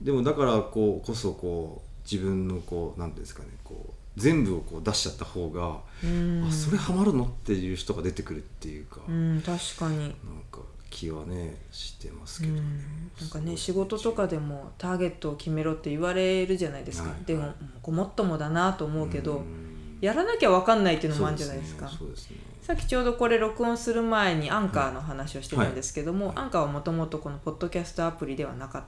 [0.00, 6.44] でもだからこうこそこう自分のこう何ですかねこう全部をこう出しちゃった方が、うん。
[6.46, 9.98] あそれハマるのっていう人が出てくるっていうか、うん確かに。
[9.98, 10.08] なん
[10.50, 10.58] か
[10.92, 12.78] 気はねしてますけどね、うん。
[13.20, 17.52] なんかねす仕事とかでもターゲットを決めろって言われるじゃないですか、はいでも
[17.82, 19.98] ごもっともだなと思うけど、うん。
[20.00, 21.88] やらなきゃ分かんないっていうのもあるんじゃないですか。
[21.88, 22.36] そうですね。
[22.60, 26.36] さっきちょうどこれ録音する前にアンカーの話をしてたんですけども、はい。
[26.36, 28.84] アンカーはもともとこのポッドキャストアプリではなかっ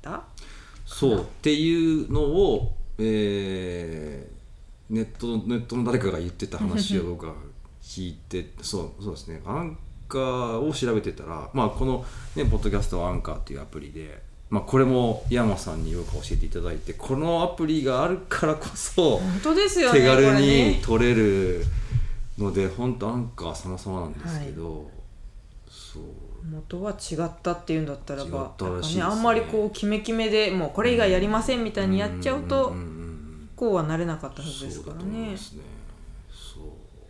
[0.00, 0.22] た
[0.86, 1.20] そう。
[1.20, 4.42] っていうのを、えー
[4.92, 7.34] ネットのネットの誰かが言ってた話を僕は
[7.82, 9.40] 聞いて そうそうですね。
[9.46, 9.78] アン
[10.12, 12.04] カーを調べてたら、まあ、この、
[12.36, 21.64] ね、ポッドキャストはアンカーっていうアプリで、まあ、これも山さんによく教えていただいてこのアプリがあるからこそ本当ですよね手軽にね取れる
[22.36, 24.90] ので本当アンカー様々なんですけど、
[25.68, 26.02] そう。
[26.50, 28.94] 元は違ったっていうんだったらばね。
[28.96, 32.74] ね、あんまりこうキメキメでもうこれ以外やりませんみたいにやっちゃうと、
[33.54, 35.36] こうはなれなかったはうんずですからね。
[35.36, 36.60] そ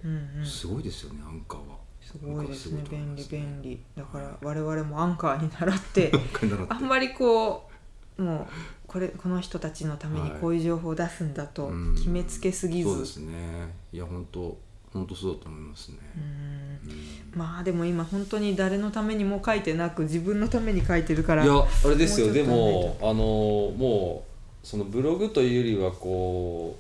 [0.05, 0.09] う。
[0.09, 0.47] うんうん。
[0.47, 1.82] すごいですよね、アンカーは。
[2.13, 2.83] すごいですね。
[2.91, 3.81] 便利便利。
[3.97, 6.13] だから我々もアンカーに習って
[6.69, 7.69] あんまりこ
[8.19, 8.47] うもう
[8.87, 11.95] これこの人たちのためにこういう情報を出すんだとうん。
[11.95, 13.75] 決めつけすぎず、そうですね。
[13.93, 14.59] いや、本当
[14.93, 15.99] 本当そうだと思いますね。
[17.35, 24.25] まあでも今本当に誰のためにも書いてなく自分のために書いてるからいや、あれですよ、でもあの、も
[24.63, 26.77] う、そのブログというよりは、こ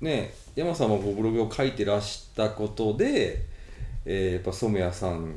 [0.00, 3.49] う、ね、山さんもブログを書いてらしたことで、
[4.04, 5.34] えーやっぱ染谷さん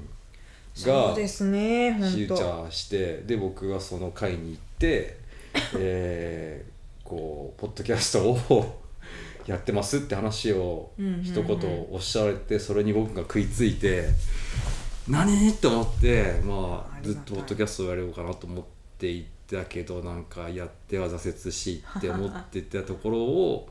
[0.86, 5.18] がそうですねフューチャーしてで僕がその会に行って、
[5.78, 6.74] えー
[7.08, 8.82] こうポッドキャストを
[9.46, 14.08] やってますって話を一言おっしゃられてそれに僕が食いついて
[15.08, 15.50] 何？
[15.50, 18.66] って思ってまあずっとポッドキャストをやろうかなと思っ
[18.98, 23.70] ていたけどなんかやっては挫折しって思ってたところを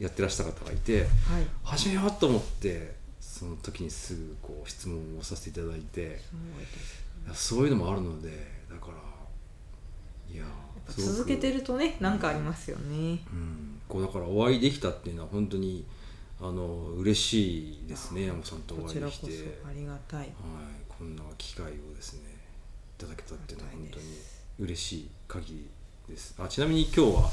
[0.00, 1.46] やってらした方がいて はい。
[1.62, 2.94] 始めようと思って
[3.34, 6.20] その時にすぐこう質問をさせていただいて。
[7.32, 8.28] そういうのもあるので
[8.68, 10.44] だからいや
[10.86, 13.22] 続けてるとね何かありますよね。
[13.32, 15.86] うん、こうだからお会いできたっていうのは本当に
[16.38, 16.66] あの
[16.98, 20.28] 嬉しいですね山本さんとおこちらこそ会いして、はい、ありがたい。
[20.88, 22.20] こんな機会をですね
[22.98, 24.04] いただけたっていうのは本当に
[24.60, 25.66] 嬉しい限
[26.08, 26.34] りです。
[26.38, 27.30] あちなみに今日は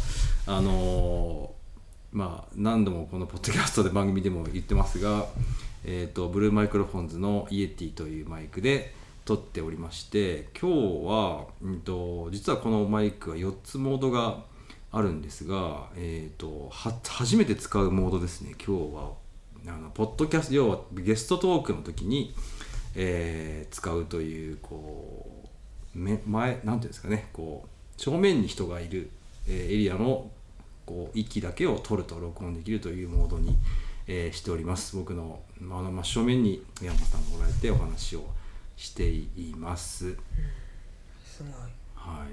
[0.48, 1.62] あのー
[2.14, 5.28] まあ何度もこのポッドキャストで番組でも言ってますが、
[5.86, 8.94] えー、とブルーマイクロフォンズのイエティというマイクで
[9.26, 14.44] 撮っておりまして今日は、うん、と実はこのマイクは4つモードが
[14.92, 19.22] あるんですが、えー、とは初めて使うモードですね今日は。
[19.68, 22.34] あのポッドキャスト要はゲストトークの時に、
[22.96, 25.46] えー使うというこ
[25.96, 29.12] うめ前なんていうんですかねこう正面に人がいる、
[29.48, 30.32] えーエリアの
[30.86, 33.56] こう息だけを取ると録音できるというモードに、
[34.08, 34.96] えーしております。
[34.96, 38.26] 僕の,、まあ真正面に山本さんがおられてお話を
[38.76, 40.18] しています。
[41.24, 41.52] すごい。
[41.96, 42.26] は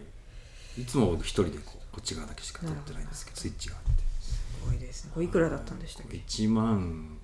[0.76, 0.80] い。
[0.80, 4.02] いつも僕一人でこうこっち側だけしか撮ってないんですけどスイッチがあって。
[4.20, 5.10] すごいですね。
[5.14, 7.18] これいくらだったんでしたっけ？1万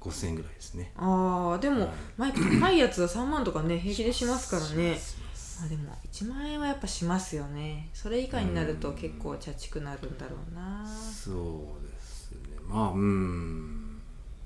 [0.00, 0.92] 5000円ぐらいですね。
[0.96, 1.90] ああでもはい。
[2.16, 4.96] マイク高いやつは3万とかね 平気でしますからね。
[4.96, 7.88] しますあでも1万円はやっぱしますよね。
[7.94, 10.84] それ以下になると結構茶畜なるんだろうな。
[10.86, 12.58] そうですね。
[12.66, 14.00] まあうん。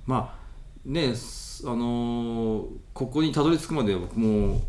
[0.05, 0.38] まあ
[0.89, 4.61] ねすあのーここにたどり着くまでは僕も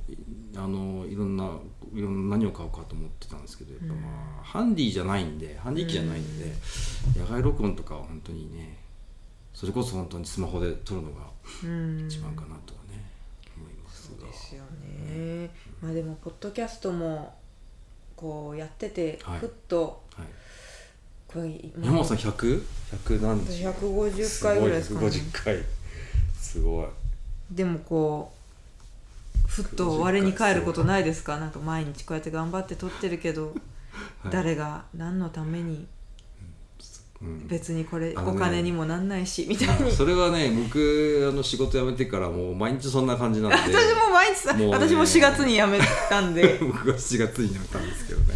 [0.55, 1.49] あのーいろんな
[1.93, 6.53] いろんな何を買おうかと思ってたんですけどやっぱまあ、ハンディじゃないんでハンディ機じゃないんで、
[7.17, 8.77] 野外録音とかは本当にね
[9.53, 11.21] それこそ本当にスマホで撮るのが
[11.63, 12.07] うん。
[12.07, 13.03] 一番かなとはね、
[13.57, 14.11] 思います。
[14.19, 15.49] がですよね。
[15.81, 17.35] まあでもポッドキャストも
[18.15, 19.39] こうやっててはい。
[19.39, 20.27] ふっとはい、
[21.27, 25.07] これ山本さん 100?100 何日150回ぐらいですかね。
[25.07, 25.78] 150回
[26.39, 26.87] すごい。
[27.55, 28.31] でもこ
[29.45, 31.37] うふっと我に返ることないですか？
[31.39, 34.31] なんか毎日こうやって頑張って撮ってるけど、はい。
[34.31, 35.85] 誰が何のために
[37.21, 37.47] うん。
[37.47, 39.91] 別にこれお金にもなんないしみたいに。
[39.91, 43.57] それはね僕あの仕事辞めてからもう毎日そんな感じなんで。
[43.75, 46.57] 私も毎日さ、もうね私も4月に辞めたんで。
[46.61, 48.35] 僕が7月に辞めたんですけどね。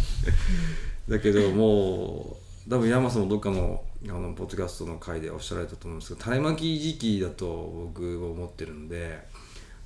[1.08, 2.36] だけども
[2.66, 9.18] う多分山さんもどっかのあのポッドキャストの回でおっしゃられたと思うんですけど種まき時期だと僕は思ってるんで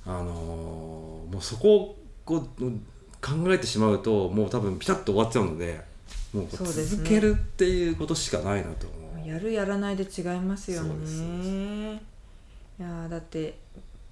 [0.05, 5.81] あのーもうそこを考えてしまうともう多分ピタッと終わっちゃうので
[6.33, 9.27] もう続けるっていうことしかないなと思う。
[9.27, 11.93] やるやらないで違いますよね。
[12.79, 13.57] いやーだって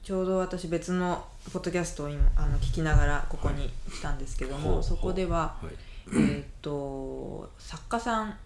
[0.03, 4.83] ちょうど私別のポッドキャストを今あの聞きながらここに来たんですけども、ほう。
[4.83, 5.73] そこでは、はい。
[6.09, 8.37] えーっと作家さん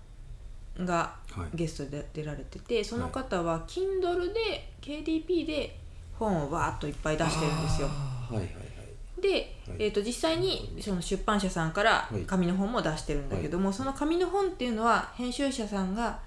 [0.79, 1.49] がはい。
[1.55, 5.77] ゲストで出られててその方は Kindle で KDP で
[6.17, 7.87] 本をわーっといっぱい出してるんですよ。
[7.87, 7.93] は
[8.33, 9.21] いはいはい。
[9.21, 12.21] で、えー、と実際にその出版社さんからはい。
[12.23, 16.19] 紙の本も出してるんだけども、その紙の本っていうのは編集者さんが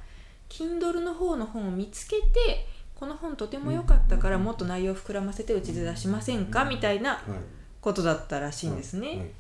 [0.48, 6.64] Kindle の方の本を見つけてこの本とても良かったからもっと内容を膨らませてうちで出しませんか？
[6.64, 7.20] みたいなはい。
[7.80, 9.32] ことだったらしいんですね。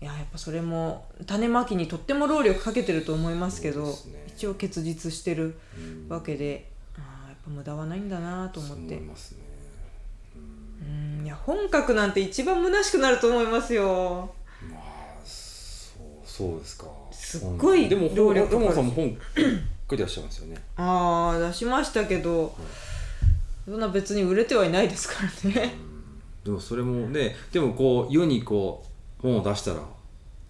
[0.00, 3.92] はいややっぱそれも種まきにとっても労力かけてると思いますけどね。
[4.28, 6.08] 一応結実してるうん。
[6.08, 8.82] わけで、あーやっぱ無駄はないんだなと思って。
[8.88, 9.38] そう思いますね。
[11.20, 11.26] うん。
[11.26, 14.30] いや本書くなんて一番虚しくなると思いますよ。
[14.70, 14.80] まあ
[15.24, 16.86] そうそうですか。
[17.10, 19.18] すっごいでも労力かかる山本さんも本
[19.90, 20.56] 書いてらっしゃいますよね。
[20.76, 22.54] ああ出しましたけど、
[23.64, 25.74] そんな別に売れてはいないですからね。
[26.44, 28.87] でもそれもねでもこう世にこう
[29.22, 29.80] 本を出したら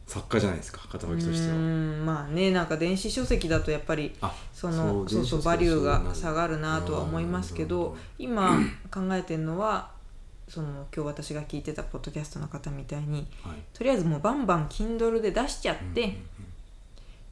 [0.06, 8.58] 作家じゃないですか肩書きとしてうはんまあねなんか電子書籍だとやっぱりあそのそうそうバリューが下がるなとは思いますけど今
[8.90, 9.90] 考えてるのは
[10.48, 13.56] その今日私が聞いてたポッドキャストの方みたいにはい。
[13.74, 16.16] とりあえずもうバンバン Kindle で出しちゃって、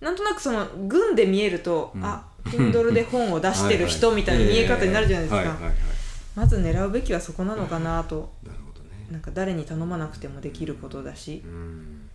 [0.01, 2.05] なんとなくその群で見えると、うん。
[2.05, 5.57] あ Kindle で本を出してる人みたいな見え方になるじゃないですか、
[6.37, 8.31] まず狙うべきはそこなのかなと
[9.11, 11.43] なんか誰に頼まなくてもできることだし。
[11.45, 12.09] うん。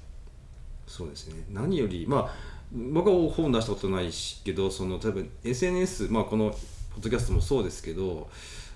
[0.87, 1.43] そうですね。
[1.49, 2.33] 何よりまあ
[2.73, 6.57] 僕は本出したことないしけどその例えば SNS まあこのポ
[6.99, 8.29] ッドキャストもそうですけど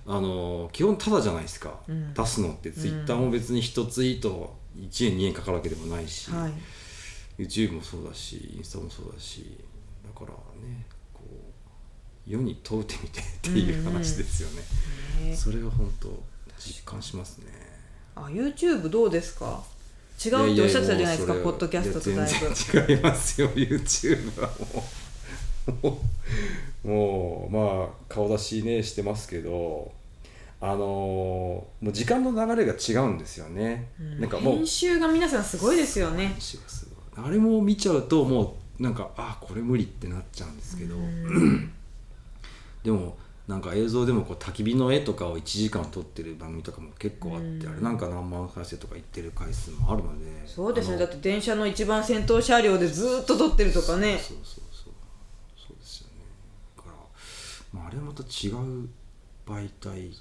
[0.07, 2.13] あの基本ただじゃないですか、うん。
[2.13, 2.71] 出すのって。
[2.71, 6.53] ツイッターも別に1ツイート1円2円かかるわけでもないし、はい。
[7.43, 9.57] YouTube もそうだしインスタもそうだし。
[10.05, 10.31] だから
[10.65, 11.23] ねこ
[12.27, 15.35] う世に問うてみてっていう話ですよね、ね。
[15.35, 16.23] それは本当
[16.57, 17.47] 実感しますね
[18.15, 19.63] あ YouTube どうですか？
[20.23, 22.29] 違うっておっしゃってたじゃないですかポッドキャストとだい
[22.87, 22.93] ぶ。
[22.93, 24.49] 違いますよ YouTube は
[25.81, 25.99] も
[26.83, 26.87] う。
[26.87, 29.91] もうまあ顔出しねしてますけど
[30.61, 34.19] あのーもう時間の流れが違うんですよね、うん。
[34.21, 36.27] なんかもう編集が皆さんすごいですよね。
[36.27, 37.25] 話がすごい。
[37.25, 41.73] あれも見ちゃうともうなんかあこれ無理ってなっちゃうんですけど、うん。
[42.83, 47.71] でもなんか映像でもこう焚き火の絵とかを1時間撮ってる番組とかも結構あって、うん。
[47.73, 54.17] あれなんか何万再生とかいってる回数もあるのでそうですねだって電車の一番先頭車両でずーっと撮ってるとかね。
[54.17, 54.93] そうそうそう
[55.67, 55.77] そう。
[55.77, 56.13] ですよね。
[56.77, 56.95] だから、
[57.79, 58.89] まあ、あれはまた違う
[59.45, 60.11] 媒体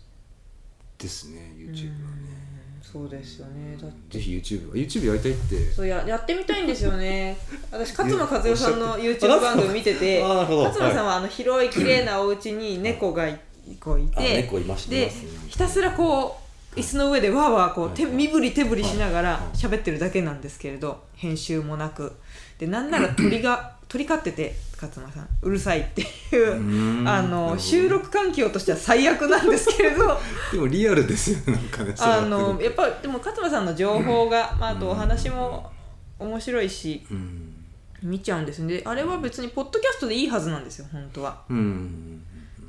[0.98, 3.76] ですね YouTube はねそうですよね。
[3.80, 4.18] だって。
[4.18, 4.74] ぜひ YouTube は。
[4.74, 5.72] YouTube やりたいって。
[5.72, 7.36] そうややってみたいんですよね。
[7.72, 13.40] 私勝間和代さんの YouTube 番組見てて勝間さんはあの広い綺麗なお家に猫がい
[13.80, 15.10] こういあて猫いましたで
[15.48, 16.38] ひたすらこ
[16.76, 18.12] う椅子の上でわーわーこう手はい。
[18.12, 19.56] 身振り手振りしながらはい。
[19.56, 22.12] 喋ってるだけなんですけれど編集もなく。
[22.58, 25.28] でなんなら鳥が鳥飼ってて勝間さん。
[25.42, 26.04] うるさいってい
[26.42, 27.08] ううん。
[27.08, 30.18] あの収録環境としては最悪なんですけれど。
[30.50, 35.70] でもリアルですよねなんかねあのやっぱでも勝間さんの情報が、まあ、あとお話も
[36.18, 37.54] 面白いしうん。
[38.02, 38.78] 見ちゃうんですね。
[38.78, 41.40] であれは別にポッドキャストでいいはずなんですよ本当は。
[41.48, 42.20] うん。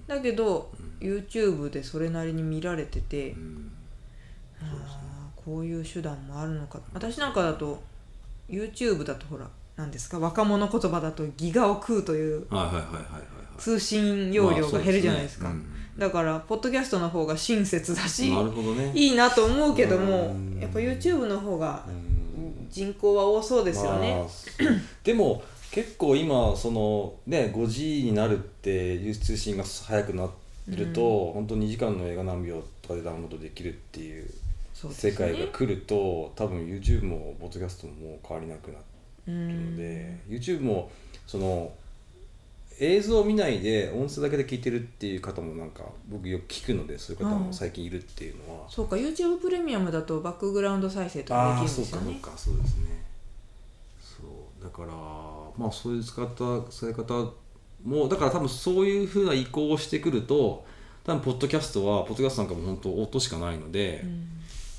[0.05, 3.71] だけど YouTube でそれなりに見られてて、うん。
[4.61, 6.79] あーこういう手段もあるのか。
[6.93, 7.81] 私なんかだと
[8.47, 10.19] YouTube だとほら何ですか？
[10.19, 12.47] 若者言葉だとギガを食うという
[13.57, 15.65] 通信容量が減るじゃないですか、まあすね。
[15.97, 18.91] だからポッドキャストの方が親切だしね。
[18.93, 20.59] いいなと思うけどもうん。
[20.59, 22.15] やっぱ YouTube の方がうん。
[22.69, 24.27] 人口は多そうですよね、まあ
[25.01, 30.27] でも結構今そのね 5G になるっていう通信が速くな
[30.67, 34.29] ると、本当2時間の映画何秒とかでダウンロードできるっていう
[34.91, 38.83] 世界が来ると、多分 YouTube もポッドキャストももう変わりなくなうる
[39.27, 39.77] のん。
[39.77, 40.91] で、YouTube も
[41.25, 41.71] その
[42.79, 52.03] 映像を見ないで音声だけで聞いてるっていう方もなんか僕よく聞くのでそういう方も最近いるっていうのは、そうか YouTube プレミアムだとバックグラウンド再生とかああできるんですよね。
[52.05, 53.03] そうかそうかそうですね。
[54.01, 54.87] そうだから
[55.57, 57.31] まあそういう使った使い方
[57.85, 60.65] もだから多分そういうふうな移行をしてくると
[61.05, 64.03] 多分ポッドキャストはポッドキャストなんかも本当音しかないので、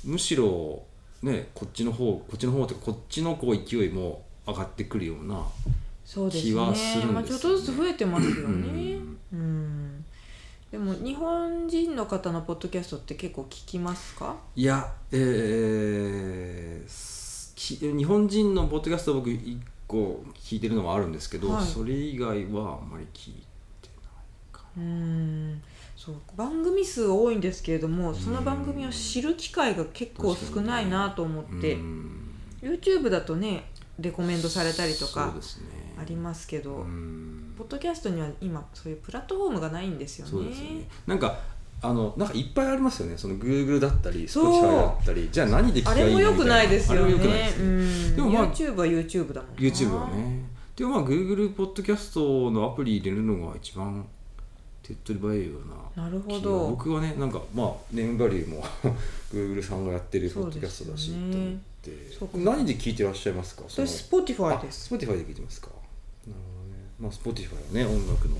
[0.05, 0.83] むしろ
[1.23, 5.45] ねこっちの方こっちの方というかこっちのこう勢いも上がってくるような
[6.05, 7.07] そうです気はするんですよね。
[7.07, 8.95] ねまあ、ちょっとずつ増えてますよね。
[9.33, 9.39] うん。
[9.39, 10.05] うん。
[10.71, 14.35] でも日本人の方のポッドキャストって結構聞きますか？
[14.55, 17.17] いやえー
[17.57, 21.65] 日本人のポッドキャスト僕一個聞いてるのもあるんですけど、はい。
[21.65, 23.33] それ以外はあんまり聞い
[23.81, 25.61] てないかうん。
[25.95, 32.29] そう番組数多いんですけれどもその番組を知る機会が結構少ないなと思って、うん。
[32.61, 33.65] YouTube だとね
[33.99, 35.33] レコメンドされたりとそか
[35.99, 37.53] ありますけど、うん。
[37.57, 40.31] ポッドキャストには今そういうプラットフォームがないんですよね。
[40.31, 40.87] そうですよね。
[41.07, 41.37] なんか
[41.81, 43.17] あのなんかいっぱいありますよね。
[43.17, 45.29] その Google だったり Spotify だったり。
[45.31, 47.13] じゃあ何で聞きあゃいいのれも良くないですよね。
[47.13, 48.15] みたいなあれも良くないでねん。
[48.15, 49.57] でもまあ YouTube は YouTube だもんな。
[49.57, 50.45] YouTube はね。
[50.75, 54.05] でもまあ Google ポッドキャストのアプリ入れるのが一番
[54.83, 55.53] 手っ取り早いよ
[55.95, 56.69] うななるほど。
[56.69, 58.63] 僕はねなんかまあネームバリューも
[59.33, 61.17] Google さんがやってるポッドキャストだしね。
[61.17, 62.37] 思って。
[62.37, 63.63] 何で聞いてらっしゃいますか？
[63.67, 63.87] その。
[63.87, 64.93] 私 Spotify です。
[64.93, 65.69] あ Spotify で聞いてますか？
[66.27, 66.83] なるほどね。
[66.99, 68.37] まあ Spotify はね音楽の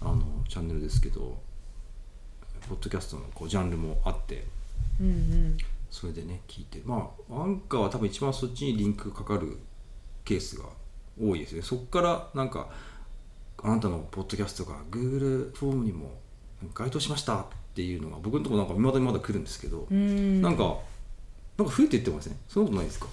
[0.00, 1.38] あのチャンネルですけど
[2.68, 4.44] ポッドキャストのこうジャンルもあって
[5.00, 5.56] うんうん。
[5.90, 6.80] それでね聞いて。
[6.84, 9.58] まあアンカーは多分一番そっちにリンクかかる
[10.24, 10.64] ケースが
[11.20, 11.62] 多いですね。
[11.62, 12.68] そこからなんか
[13.62, 16.12] あなたのポッドキャストが Google フォームにも
[16.74, 20.42] 該当しましたっていうのが僕のところなんか未だにまだ来るんですけど、うん。
[20.42, 20.76] なんか
[21.58, 23.06] なんか増えていってませんそんなことないですか。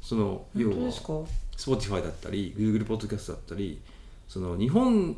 [0.00, 0.74] その要は
[1.56, 3.80] Spotify だったり Google ポッドキャストだったり
[4.28, 5.16] その日本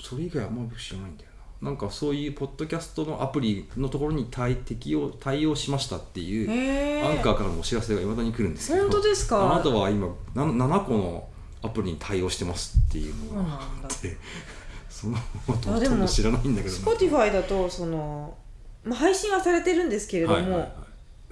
[0.00, 1.30] それ以外あんま僕知らないんだよ
[1.62, 1.70] な。
[1.70, 9.52] なんかそういうポッドキャストのアプリのところに対適用対応しましたっていうアンカーからのお知らせがいまだに来るんですけど本当ですか？
[9.54, 11.28] あなたは今な7個の
[11.62, 14.16] アプリに対応してますっていうのがあって
[14.90, 16.80] そのことほとんど知らないんだけどな。
[16.92, 18.36] Spotify だとその、
[18.84, 20.72] まあ、配信はされてるんですけれども、はいはいはい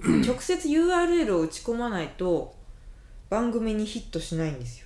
[0.25, 2.53] 直接 URL を打ち込まないと
[3.29, 4.85] 番組にヒットしないんですよ。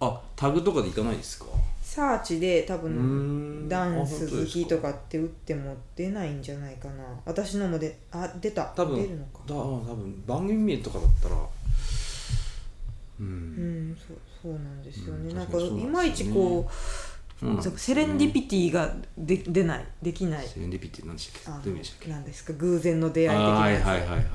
[0.00, 1.46] あタグとかでいかないですか？
[1.82, 3.68] サーチで多分ん。
[3.68, 7.04] ダンあス好きとかって打っても出ないんじゃないかな。
[7.24, 8.64] 私のもであ出た。
[8.76, 9.40] 多分出るのか。
[9.46, 17.11] だ多分番組名とかだったらううんんそうそうなんですよね、うんなんかいまいちこう、そ
[17.42, 19.84] うなんセレンディピティがで出ない。
[20.00, 20.46] できない。
[20.46, 21.50] セレンディピティ何でしたっけ？
[21.50, 22.08] あどういう意味でしたっけ？
[22.08, 22.52] のなんですか？
[22.52, 23.84] 偶然の出会い的なやつ。
[23.84, 24.18] はいはいはいはいはい。
[24.18, 24.28] なる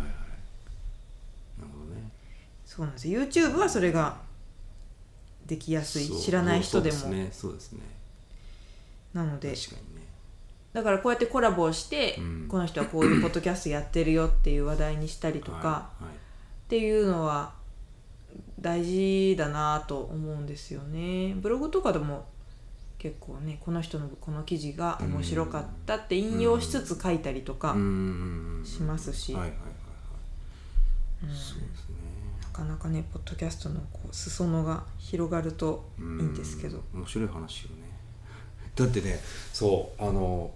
[1.71, 2.11] ほどね。
[2.65, 3.21] そうなんですよ。
[3.21, 4.17] YouTube はそれが
[5.45, 6.97] できやすい知らない人でも。
[6.97, 7.29] そうですね。
[7.31, 7.79] そうですね。
[9.13, 9.53] なので。
[9.55, 10.07] 確かにね。
[10.73, 12.45] だからこうやってコラボをして、うん。
[12.49, 16.13] この人はこういうポッドキャストやってるよっていう話題にしたりとか、はいはい。
[16.13, 16.17] っ
[16.67, 17.53] ていうのは
[18.59, 21.33] 大事だなと思うんですよね。
[21.35, 22.25] ブログとかでも
[23.07, 27.73] 結構ねこの人のこの記事が面白かったって引用しつつ書いたりとか、
[28.65, 29.33] しますし。
[29.33, 29.39] な
[32.51, 36.83] かなかねポッドキャストのこう裾野が広がるといいんですけど。
[36.93, 37.75] うん面白い話よね。
[38.75, 39.19] だってね
[39.53, 40.51] そうあの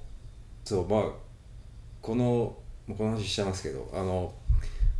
[0.65, 1.03] そうまあ
[2.01, 2.57] この
[2.97, 4.33] この話しちゃいますけどあの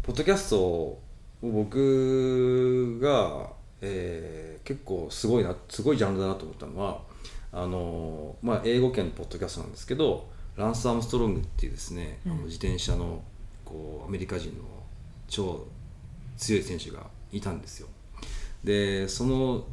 [0.04, 1.02] ポッドキャストを
[1.42, 7.02] 僕が、えー結構すごいなすごいジャンルだなと思ったのは
[7.54, 12.32] あの、まあ、英語圏のポッドキャストなんですけどランス・アームストロングっていうですね、うん。
[12.32, 13.24] あの自転車の
[13.66, 14.64] こうアメリカ人の
[15.28, 15.66] 超
[16.38, 17.88] 強い選手がいたんですよ。
[18.64, 19.66] でその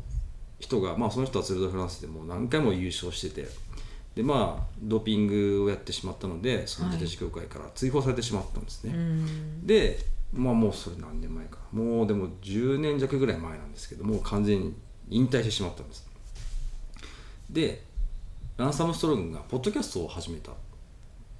[0.61, 3.49] 人が、まあ、その人はツール・ド・フランスでもう何回も優勝してて
[4.15, 9.67] でまあドーピングをやってしまったのでその自転車協会から追放されてしまったんですね、うん。
[9.67, 9.99] で
[10.33, 11.59] まあもうそれ何年前か。
[11.73, 14.75] もうでも10年弱ぐらい前なんですけどもう完全に
[15.11, 16.08] 引退してしまったんです
[17.51, 17.83] で
[18.57, 20.55] ランサムストロングがポッドキャストを始めたっ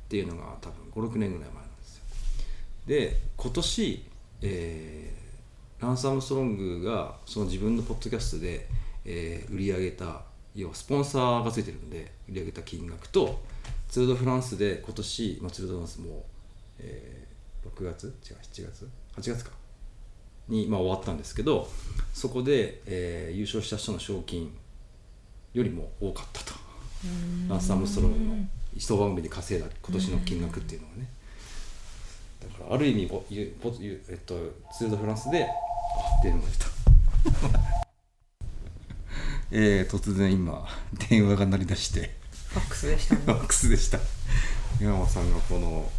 [0.09, 2.05] ていうのが多分56年ぐらい前なんですよ。
[2.87, 4.07] で今年、
[4.43, 5.29] えー
[5.81, 8.67] ランサムストロングがその自分のポッドキャストで、
[9.05, 10.23] えー売り上げた
[10.57, 13.41] 要はスポンサーがついてるので売り上げた金額と
[13.89, 16.25] ツール・ド・フランスで今年、まあ、ツール・ド・フランスも、
[16.81, 17.29] えー
[17.69, 18.07] 6月？
[18.07, 19.51] 違う7月？8月か。
[20.49, 21.69] に、まあ、終わったんですけど
[22.13, 24.53] そこで、えー優勝した人の賞金
[25.55, 26.59] よりも多かったと。
[27.49, 31.09] ランス・アームストロングの一番組で稼いだ今年の金額っていうのはね。
[32.41, 34.35] だからある意味おゆポゆえっと、
[34.73, 37.69] ツール・ド・フランスであ電話が出た。
[39.51, 40.67] えー、突然今
[41.09, 42.17] 電話が鳴り出して。
[42.49, 43.23] ファックスでしたね。
[43.27, 43.99] マックスでした。
[44.81, 45.91] 山間さんがこの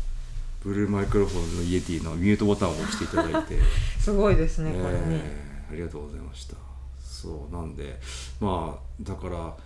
[0.64, 3.60] ブルーマイクロフォンのイエティのミュートボタンを押していただいて。
[4.00, 6.56] すごいですねこれね、えーありがとうございました
[7.22, 7.99] そうなんで
[8.39, 9.57] まあだから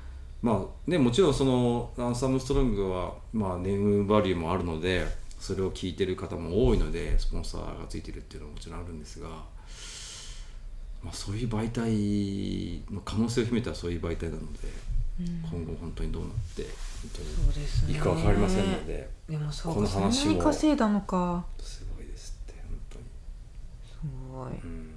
[0.42, 5.06] まあねもちろんそのランサムストロングはまあネームバリューもあるので
[5.40, 9.28] それを聞いてる方も多いのでスポンサーがついてるっていうのはもちろんあるんですが、
[11.04, 14.60] まあ、そういう媒体の可能性を秘めたそういう媒体なので、
[15.20, 17.88] 今後本当にどうなって本そうですね。
[17.88, 21.46] 当にいくか分かりませんので、でもそうこのかそんな話もに稼いだのか。
[21.60, 23.06] すごいですって本当に。
[23.86, 24.00] す
[24.32, 24.93] ごい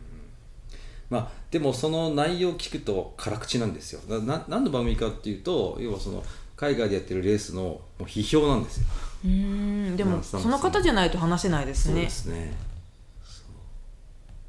[1.11, 4.01] まあでもその内容を聞くと辛口なんですよ。
[4.09, 6.25] なな何の番組かっていうと要はその
[6.57, 8.87] 海外でやってるレースのもう批評なんですよ。
[9.25, 12.53] うーんでもまあそうその方じゃないと話せないですそうねですね。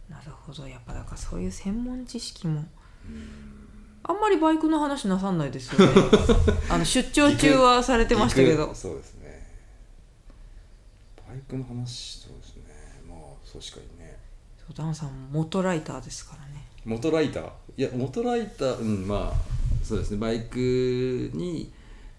[0.10, 0.68] なるほど。
[0.68, 2.66] やっぱだからそういう専門知識も。
[4.03, 5.93] あんまりバイクの話なさんないですよね。
[6.70, 8.74] あの出張中はされてましたけど。
[8.74, 9.18] そうですね。
[11.38, 12.64] イクの話そうですね。
[13.08, 14.18] まあ確かにね
[14.58, 16.47] そうダンさんも元ライターですからね
[16.88, 17.50] 元ライター。
[17.78, 20.18] いや元ライターうんまあそうですね。
[20.18, 20.58] バイク
[21.34, 21.72] に、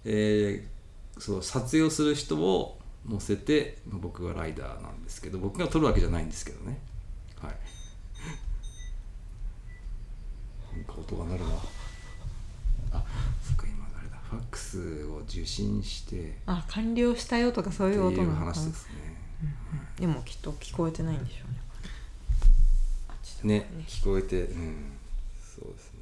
[0.04, 0.78] えー
[1.20, 6.78] そう撮影をする人を乗せてまあ僕がライダーなんですけど僕が撮るわけじゃないんですけどね。
[7.42, 7.56] はい。
[10.76, 11.50] なんか音が鳴るな。
[12.92, 13.04] あ
[13.42, 14.16] そっか今あれだ。
[14.30, 19.16] ファックスを受信してあ完了したよとかそういう音なの話ですね。
[19.98, 21.57] でもきっと聞こえてないんでしょうね
[23.38, 23.70] あっちだね。
[23.86, 24.92] 聞こえてうん。
[25.40, 26.00] そうですね。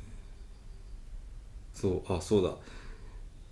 [1.74, 2.54] そうあそうだ。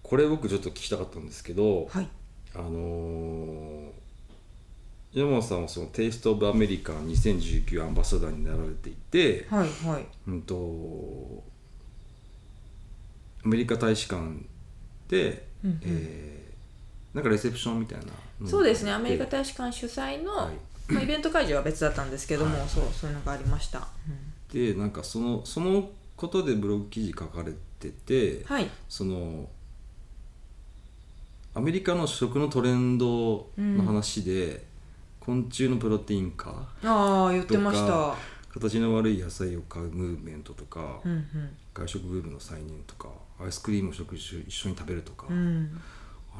[0.02, 2.08] これ僕ちょっと聞きたかったんですけど、はい。
[2.54, 3.90] あのー
[5.12, 10.06] 山本さんはそのテイスト・オブ・アメリカン2019アンバサダーになられていて、はいはい。
[10.26, 11.44] うんと
[13.44, 14.22] アメリカ大使館
[15.08, 15.80] で、うんうん。
[15.84, 16.44] えー
[17.14, 18.06] なんかレセプションみたいな
[18.40, 18.90] のそうですね。
[18.92, 20.54] アメリカで大使館主催の、はい
[20.88, 23.88] まあ、イベント会場は別だったんですけども、はいそうそういうのがありました、
[24.52, 28.68] でなんかそのそのことでブログ記事書かれてて、はい。
[28.88, 29.48] その
[31.54, 34.64] アメリカの食のトレンドの話で、
[35.20, 37.86] 昆虫のプロテイン化ああ言ってました。
[37.86, 38.16] とか
[38.54, 41.26] 形の悪い野菜を買うムーブメントとか、うん
[41.74, 43.08] 外食ブームの再燃とか
[43.40, 45.82] アイスクリームを食事一緒に食べるとか、うんうん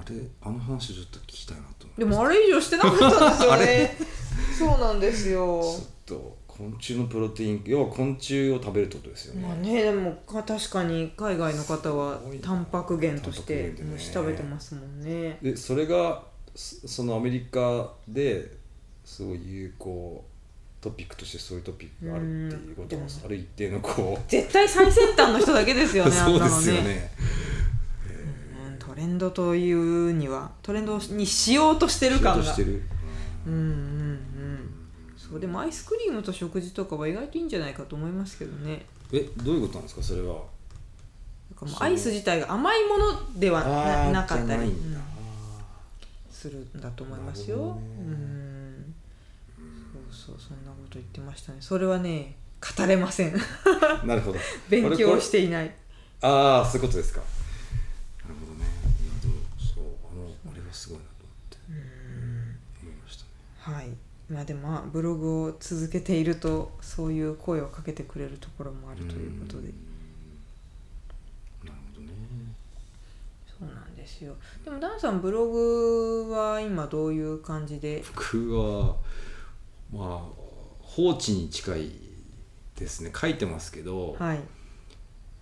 [0.00, 3.96] あれあの話ちょっと聞きたいなと思でもあれ以上してなかったんですよね。
[4.58, 5.62] そうなんですよ。
[6.06, 15.38] ちょっと昆虫のプロテイン要は昆虫を食べるってことですよね、まあねでもか確かに海外の方はタンパク源として虫食べてますもんね。
[15.42, 16.22] でそれが
[16.54, 18.52] そそのアメリカで
[19.04, 20.24] すごい有効
[20.80, 23.08] トピックとしてそういうトピックがあるっていうことはうん。
[23.24, 24.30] ある一定のこう。
[24.30, 27.12] 絶対最先端の人だけですよね そうですよね。
[27.48, 27.53] うん
[28.94, 32.44] トレンドというにはトレンドにしようとしてる感が。
[32.44, 32.82] 仕事してる。
[33.46, 34.70] うんうんうん
[35.16, 38.86] そうでもアイスクリームと食事とかは意外といいんじゃないかと思いますけどね。
[39.12, 40.02] えどういうことなんですか？
[40.02, 40.26] それは。
[40.28, 40.36] なん
[41.58, 44.96] かもうアイス自体が甘いものではななかったり、うん。
[46.30, 48.94] するんだと思いますよ、うん。
[50.12, 51.58] そうそうそんなこと言ってましたね。
[51.60, 52.36] それはね
[52.78, 53.34] 語れません。
[54.04, 54.38] なるほど。
[54.70, 55.74] 勉強していない。
[56.20, 57.20] ああそういうことですか
[63.64, 63.88] はい。
[64.28, 69.68] まあでもまあブログを続けているとそういう声をかけてくれるところもあるということで。
[71.64, 72.12] なるほどね。
[73.46, 74.34] そうなんですよ。
[74.64, 78.04] でもダンさんブログは今どういう感じで？
[78.14, 78.96] 僕は
[79.92, 80.22] まあ
[80.80, 81.90] 放置に近い
[82.76, 83.12] ですね。
[83.18, 84.40] 書いてますけど、はい。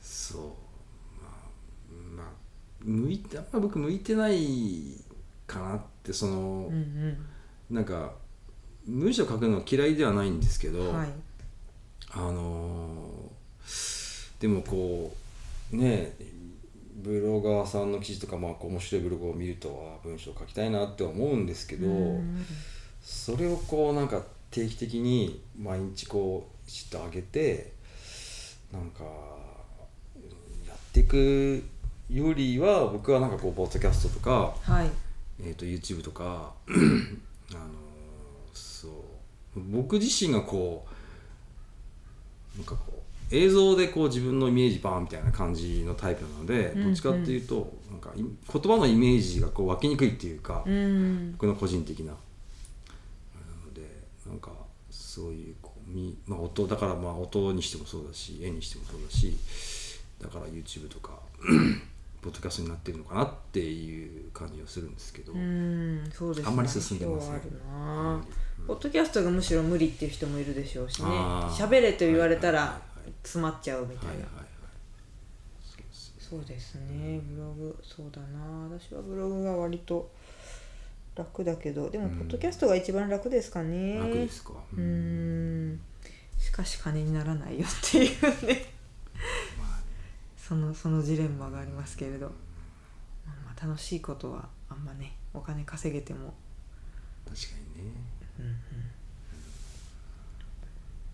[0.00, 0.42] そう。
[1.20, 1.32] まあ
[2.16, 2.26] まあ
[2.84, 4.96] 向いてあんま僕向いてない
[5.46, 7.16] かなってそのう、ん
[7.72, 8.12] なんか
[8.86, 11.08] 文章書くのは嫌いではないんですけど、うんはい。
[12.10, 13.32] あのー
[14.38, 15.14] でもこ
[15.72, 16.16] うね
[16.96, 22.44] ブロガーさんの記事とか、まあ、こう面白いブログを見るとは文章書きたいなって思うんですけど、うん。
[23.00, 27.72] それをこうなんか定期的に毎日こうしっと上げて
[28.72, 29.04] なんか
[30.16, 31.62] うんやっていく
[32.10, 34.90] よりは僕はなんかこうポッドキャストとか、はい。
[35.40, 36.52] えー、と YouTube とか
[39.57, 40.86] 僕自身がこ
[42.55, 51.32] うなんかこう映像でこう自分のイメージバーンみたいな感じのタイプなので、うんどっちかっていうとなんかい言葉のイメージがこう湧きにくいっていうか、うん。
[51.32, 52.07] 僕の個人的な。
[52.07, 52.12] な
[53.66, 53.82] ので
[54.26, 54.50] なんか
[54.90, 59.36] そういうこうみ、まあ、音だからまあ音にしてもそうだし絵にしてもそうだし
[60.20, 61.18] だから YouTube とか
[62.20, 66.48] ポッドキャストになってるのかなっていう感じがするんですけど、うんそうですね。
[66.48, 67.30] あんまり進んでません。
[67.30, 68.24] 相性あるな
[68.66, 71.08] ポッドキャストがむしろ無理っていう人もいるでしょうしね。
[71.08, 72.80] 喋れと言われたら
[73.22, 74.24] 詰まっちゃうみたいな、
[76.18, 77.20] そうですね。
[77.34, 77.76] ブログ。
[77.82, 78.38] そうだな。
[78.70, 80.10] 私はブログが割と
[81.14, 81.90] 楽だけど。
[81.90, 82.18] でもうん。
[82.20, 83.98] ポッドキャストが一番楽ですかね。
[83.98, 84.54] 楽ですか。
[84.72, 85.80] うーん。
[86.38, 88.64] しかし金にならないよっていうね。
[90.38, 92.26] そのそのジレンマがありますけれど、
[93.26, 96.32] まあ、まあ楽しいことはあんまねお金稼げても。
[97.26, 97.46] 確か
[97.76, 97.92] にね
[98.43, 98.57] うんうん。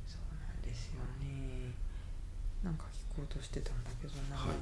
[0.07, 1.72] そうなんですよね。
[2.64, 4.57] なんか聞こうとしてたんだけどな、はい。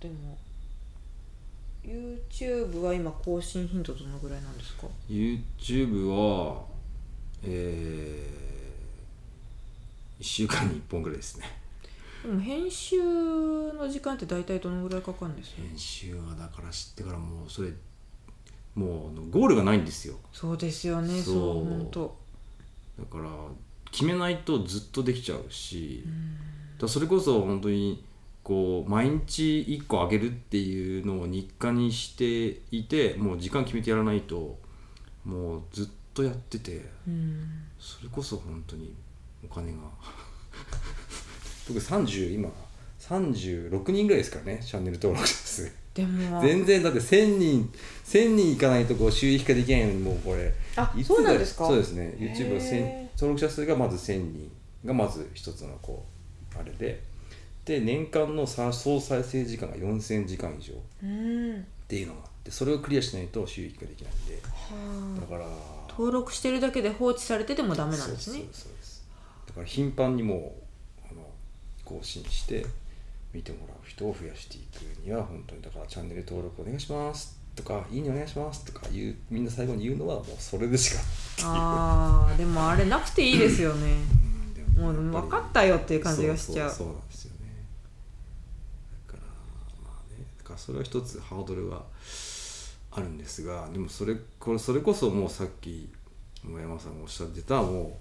[0.00, 0.36] でも
[1.84, 6.64] YouTube は今更新頻度どのぐらいなんですか？YouTube は
[7.44, 11.46] えー、1週間に1本ぐらいですね。
[12.22, 13.02] でも編集
[13.72, 15.62] の時間って大体どのぐらいかかるんですか？
[15.62, 17.70] 編集はだから知ってからもうそれ
[18.74, 20.16] もうあのゴールがないんですよ。
[20.32, 21.20] そうですよね。
[21.22, 21.34] そう。
[21.34, 22.16] そう本当。
[22.98, 23.28] だから
[23.90, 26.04] 決めないとずっとできちゃうし、
[26.78, 28.04] だそれこそ本当に
[28.42, 34.58] こう毎日1個あげるっていうのを日課にしていてもう時間決めてやらないと
[35.24, 36.86] もうずっとやってて。
[37.06, 37.64] うん。
[37.78, 38.94] それこそ本当に
[39.44, 39.78] お金が。
[41.68, 42.50] 僕30今
[42.98, 46.40] 36人ぐらいですからねチャンネル登録者数でも。
[46.40, 47.72] 全然だって1000人
[48.04, 50.52] 1000人いかないとこう収益化できないのにもうこれ。
[50.76, 51.66] あそうなんですか？
[51.66, 52.14] そうですね。
[52.18, 54.50] YouTube の1000登録者数がまず1000人
[54.84, 56.04] がまず一つのこ
[56.56, 57.02] うあれで。
[57.64, 61.66] で年間のさ総再生時間が4000時間以上っうん。
[61.86, 64.40] ていうのがあってそれをクリアしないと収益化できないんで。
[64.42, 65.20] はあ。
[65.20, 65.46] だから。
[65.90, 68.38] 登録してるだけで放置されててもダメなんですね。
[68.38, 69.06] そうですそうです
[69.46, 70.54] だから頻繁にも
[71.04, 71.22] うあの
[71.84, 72.66] 更新して
[73.32, 77.40] 見てもらう人を増やしていくには本当にだからチャンネル登録お願いします。
[77.54, 81.00] とかいいねお願いしますとか言うみんな最後に言うのはもうそれでしか。
[81.44, 83.92] あーでもあれなくていいですよね。
[83.92, 83.94] う
[84.50, 86.70] んでもう分かったよっていう感じがしちゃう。
[86.70, 87.38] そうそうそうなんですよね
[89.06, 89.28] だから
[89.84, 91.82] まあねだからそれは一つハードルは
[92.90, 95.90] あるんですがでもそれこれそれこそもうさっき
[96.44, 97.92] 野山さんがおっしゃってたもう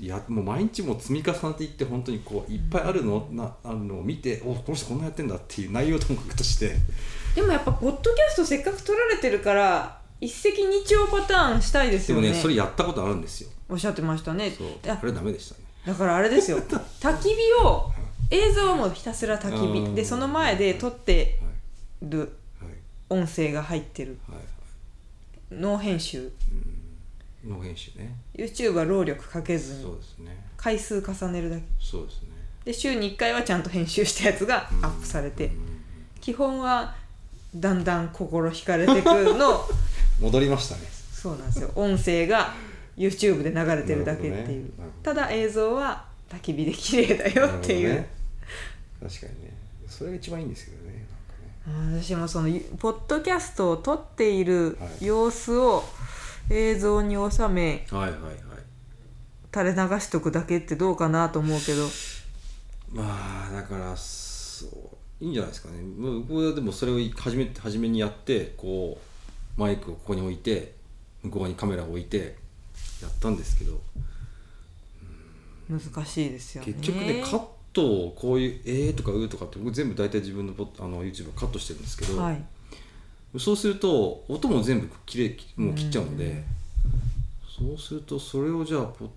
[0.00, 6.74] いやもう毎日もう積み重ねていって本当にこういっぱいあるの,、なあるのを見ておこの人こんなやってんだっていう内容ともかくとして。
[7.34, 12.22] でもやっぱポッドキャストせっかく撮られてるから一石二鳥パターンしたいですよね。
[12.22, 13.50] でもねそれやったことあるんですよ。
[13.68, 14.50] おっしゃってましたね。
[14.50, 14.68] そう。
[14.90, 15.60] ああれダメでしたね。
[15.86, 16.58] だからあれですよ。
[17.00, 17.90] 焚き火を
[18.30, 19.90] 映像はもうひたすら焚きうん。
[19.90, 21.38] 火でその前で撮って
[22.00, 22.10] はい。
[22.10, 22.30] るはい。
[23.10, 24.38] 音声が入ってるはい。
[24.38, 25.60] はい。
[25.62, 26.22] ノー編集。
[26.22, 28.14] ノー編集ね。
[28.34, 30.36] YouTube は労力かけずにそうですね。
[30.56, 31.62] 回数重ねるだけ。
[31.80, 32.28] そうですね。
[32.64, 35.50] で週に1回はちゃんと編集したやつがアップされて
[36.20, 36.94] 基本は
[37.54, 39.66] だんだん心惹かれてくの
[40.20, 40.82] 戻りましたね。
[41.12, 41.70] そうなんですよ。
[41.74, 42.54] 音声が
[42.96, 44.70] YouTube で流れてるだけっていう、ね。
[45.02, 48.10] ただ映像は焚き火で綺麗だよっていう、ね
[49.00, 49.54] 確かにね。
[49.88, 52.00] それが一番いいんですけどねね。
[52.02, 55.06] 私もそのゆポッドキャストを撮っているはい。
[55.06, 55.84] 様子を
[56.50, 58.34] 映像に収めはいはいはい。
[59.52, 61.86] 垂れ流しとくだけってどうかなと思うけど。
[62.92, 65.78] まあだからそういいんじゃないですかね。
[66.28, 69.00] 僕はでもそれを初め初めにやってこ
[69.56, 70.74] うマイクをここに置いて
[71.22, 72.36] 向こうにカメラを置いて
[73.00, 73.80] やったんですけど。
[75.70, 76.72] 難しいですよね。
[76.72, 82.44] 結局ねカットをこういう「えー」とか「う」とかって僕全部大体自分のポッあの YouTube をカットしてるんですけど、はい
[83.38, 86.42] そうすると音も全部きれいもう切っちゃうので、
[87.46, 89.08] そうするとそれをじゃあポ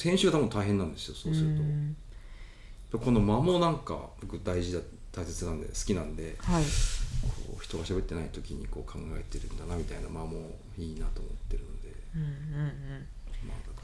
[0.00, 1.62] 編集が多分大変なんですよそうすると。
[1.62, 1.96] うん。
[2.92, 4.80] この間もなんか僕大事だ
[5.12, 6.64] 大切なんで好きなんではい。
[6.64, 13.06] こう人が喋ってない時にこう考えてるんだなみたいな間もいいなと思ってるので、うんうんうん。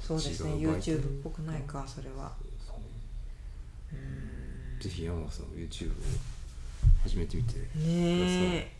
[0.00, 2.32] そうですね YouTube っぽくないかそれは。
[4.80, 5.94] ぜひ山本さんも YouTube を
[7.02, 8.77] 始めてみてねえ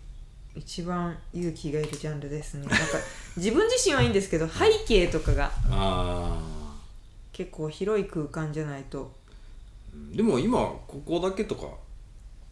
[0.59, 2.67] 一番勇気がいるジャンルですね。
[2.67, 2.77] なんか
[3.37, 6.43] 自分自身はいいんですけど背景とかがあ
[7.33, 9.13] 結構広い空間じゃないと。
[10.13, 11.69] ーでも今ここだけとか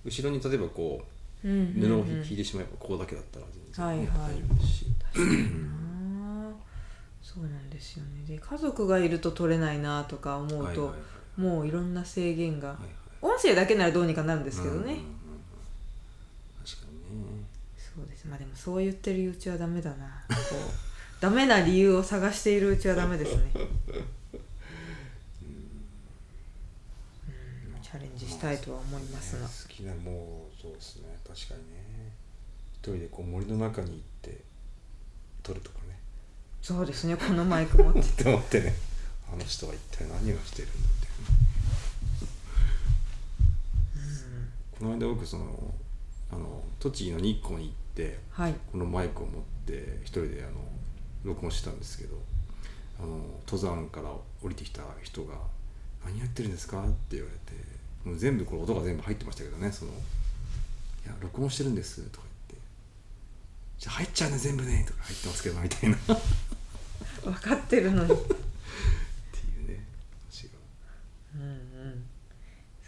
[0.05, 1.03] 後ろに例えばこ
[1.45, 4.07] ううん布を引いてしまえばここだけだったら全然、はいはい。
[4.07, 4.87] 大丈夫ですし。
[5.15, 6.53] あー。
[7.23, 8.25] そうなんですよね。
[8.29, 10.95] で家族がいると撮れないなとか思うと、はいはいは
[11.39, 11.41] い。
[11.41, 13.35] もういろんな制限が、はいはい。
[13.35, 15.01] 音声だけならどうにかなるんですけどね、うんうんうんうん
[16.65, 17.47] 確かにね
[17.97, 18.27] そうです。
[18.27, 20.23] まあでもそう言ってるうちはダメだな。
[20.29, 20.37] こう
[21.19, 23.51] ダメな理由を探しているうちはダメですね。
[23.57, 23.59] う
[27.79, 27.83] ん。
[27.83, 31.05] チャレンジしたいとは思いますが、ね好きなもうそうですね。
[31.27, 32.13] 確かにね。
[32.75, 34.43] 一人でこう森の中に行って
[35.43, 35.99] 撮るとかね。
[36.61, 37.17] そうですね。
[37.17, 38.75] このマイク持って って思ってね。
[39.33, 41.11] あの人は一体何をしてるんだみたい
[44.13, 44.19] な、
[44.79, 45.75] この間僕その
[46.31, 47.86] あの栃木の日光に行って
[48.31, 48.55] はい。
[48.71, 50.61] このマイクを持って一人であの
[51.25, 52.17] 録音してたんですけど
[53.01, 54.11] あの登山から
[54.43, 55.35] 降りてきた人が
[56.05, 57.61] 「何やってるんですか?」って言われて
[58.05, 59.93] もう全部これ音が全部入ってましたけどねその
[61.05, 62.67] 「いや録音してるんです」とか言って
[63.79, 65.97] 「じゃあ入っちゃうね全部ね」とか入ってますけどみたいな。
[65.97, 66.15] っ て
[67.25, 68.13] 分かってるのに。
[68.15, 69.85] いうね
[70.31, 70.51] 話が。
[71.35, 72.07] うんうん。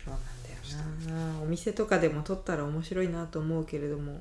[0.04, 1.42] そうなんだよな。
[1.42, 4.20] お店とかでも撮ったら面白いなと思うけれども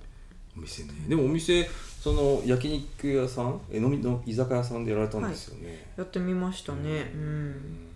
[0.57, 0.89] お店ね。
[1.07, 1.69] でもお店
[2.01, 3.59] その焼肉屋さん？
[3.71, 7.11] え飲みの居酒屋さんでやられたんですよね、やってみましたね。
[7.13, 7.87] ううん。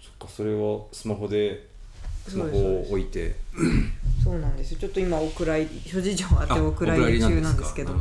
[0.00, 1.68] そっかそれをスマホで
[2.26, 3.36] スマホを置いて。
[4.22, 4.72] そうなんです。
[4.72, 7.92] よちょっと今お蔵入り諸事情あってお蔵入り中なんですけど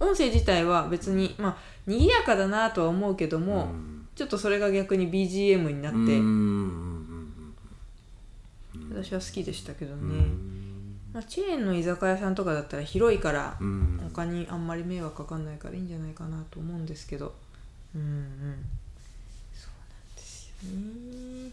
[0.00, 3.94] 音声自体は別にまあ賑やかだなとは思うけども、うん。
[4.14, 5.98] ちょっとそれが逆に BGM になって、
[9.02, 10.24] 私は好きでしたけどね、
[11.14, 13.56] まあ、チェーンの居酒屋さんとかだったら広いから
[14.12, 17.32] 他にあんまり迷惑かかんないからいいんじゃないかなと思うんですけど。
[17.94, 18.64] うんうん。
[19.54, 21.52] そうなんですよね。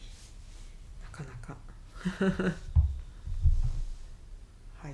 [1.03, 1.55] なかなか。
[4.82, 4.89] はい。
[4.89, 4.93] はい。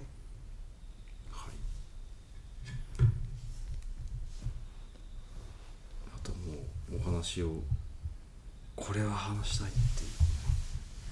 [6.13, 6.55] あとも
[6.91, 7.63] うお話を
[8.76, 10.09] これは話したいっていう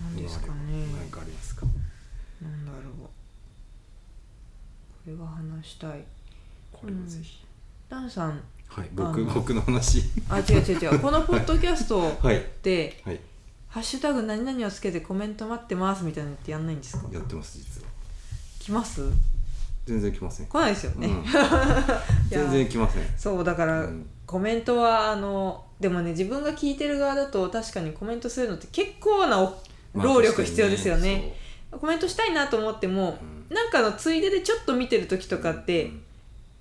[0.04, 0.88] 何ですかね。
[0.94, 1.66] 何かありますか？
[2.42, 2.94] なんだろう。
[3.04, 3.10] こ
[5.08, 6.04] れは話したい。
[6.72, 7.46] これはぜひ、
[7.90, 8.42] ダンさん。
[8.68, 10.02] はいあ僕の僕の話。
[10.30, 11.00] あ違う違う違う。
[11.00, 12.44] このポッドキャスト はい。
[12.64, 13.20] ではい
[13.70, 17.08] 「ハッシュタグ何々をつけてコメント待ってます」みたいなのってやんないんですか？
[17.12, 17.88] やってます実は。
[18.60, 19.02] 来ます？
[19.86, 21.24] 全然来ません、来ないですよね、うん。
[22.28, 23.04] 全然来ません。
[23.16, 24.10] そうだから、うん。
[24.26, 29.38] コメントはあのでもね自分が聞いてる側だと確かにコメントするのって結構な
[29.94, 31.36] 労力必要ですよね,、
[31.70, 36.02] 確かにコメントしたいなと思っても、うなんかのついででちょっと見てる時とかって、うん。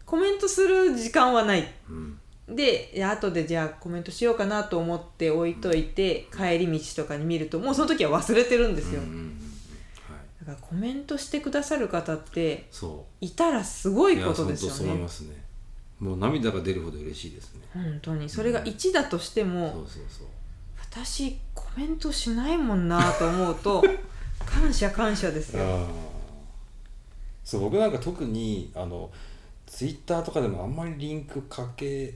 [0.04, 1.68] コメントする時間はない。
[1.88, 2.18] うん。
[2.46, 9.26] で後でじゃあコメントしようかなと思って置いといて、帰り道とかに見るともうその時は忘れてるんですよ、うんうんうんうん。
[10.08, 10.46] はい。
[10.46, 12.66] だからコメントしてくださる方って
[13.20, 15.44] いたらすごいことですよ本当そう思いねますね。
[16.00, 17.62] もう涙が出るほど嬉しいですね。
[17.72, 18.28] 本当に。
[18.28, 20.26] それが1だとしても、そうそうそう。
[20.94, 23.82] 私コメントしないもんなと思うと
[24.46, 25.88] 感謝感謝ですよ
[27.44, 29.10] そう僕なんか特にあの
[29.66, 32.14] ツイッターとかでもあんまりリンクかけ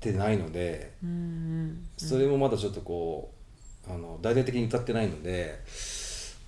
[0.00, 3.32] てないのでうんうんそれもまだちょっとこ
[3.88, 5.58] うあの大々的に歌ってないので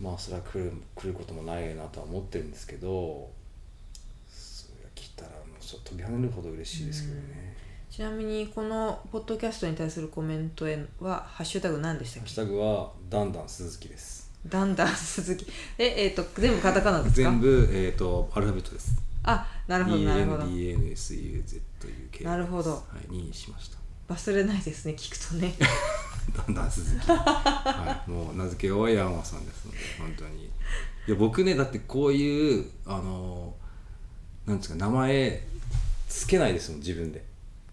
[0.01, 3.31] まあそれは来る来ることもないなとは思ってるんですけど
[4.29, 7.57] それが来たらもうちょっと飛び跳ねるほど嬉しいですけどね。
[7.89, 12.29] ちなみにこのポッドキャストに対するコメントへはハッシュタグ何でしたっけ？
[12.29, 14.26] ハッシュタグはだんだん鈴木です。
[14.49, 15.47] だんだん鈴木
[15.79, 17.31] ええっ、と全部カタカナですか？
[17.31, 18.97] 全部えっ、とアルファベットです。
[19.25, 22.81] あなるほどなるほど DNDNSUZUK なるほどは
[23.11, 23.77] いにしました。
[24.15, 25.53] 忘れないですね聞くとね
[26.37, 27.11] だんだん鈴木。
[27.11, 30.45] はい、もう名付け親は山さんですので本当に。
[30.45, 30.51] い
[31.09, 33.55] や僕ねだってこういうあの
[34.47, 35.43] なんですか名前
[36.09, 37.25] つけないですもん自分で。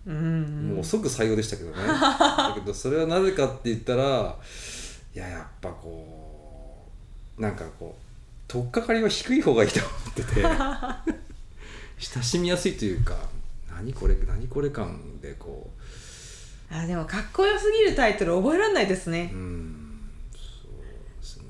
[0.06, 4.36] うんもう即採用でしたけどねだけどそれはなぜかって言ったら
[5.16, 6.23] いややっぱこう
[7.38, 8.04] なんかこう
[8.48, 10.44] 取っかかりは低い方がいいと思ってて
[12.16, 13.18] 親しみやすいというか
[13.70, 15.70] 何これ何これ感でこ
[16.72, 19.32] あでもかっこよすぎるタイトル覚えられないですね。
[19.34, 20.02] ううん
[20.34, 21.44] そうですね。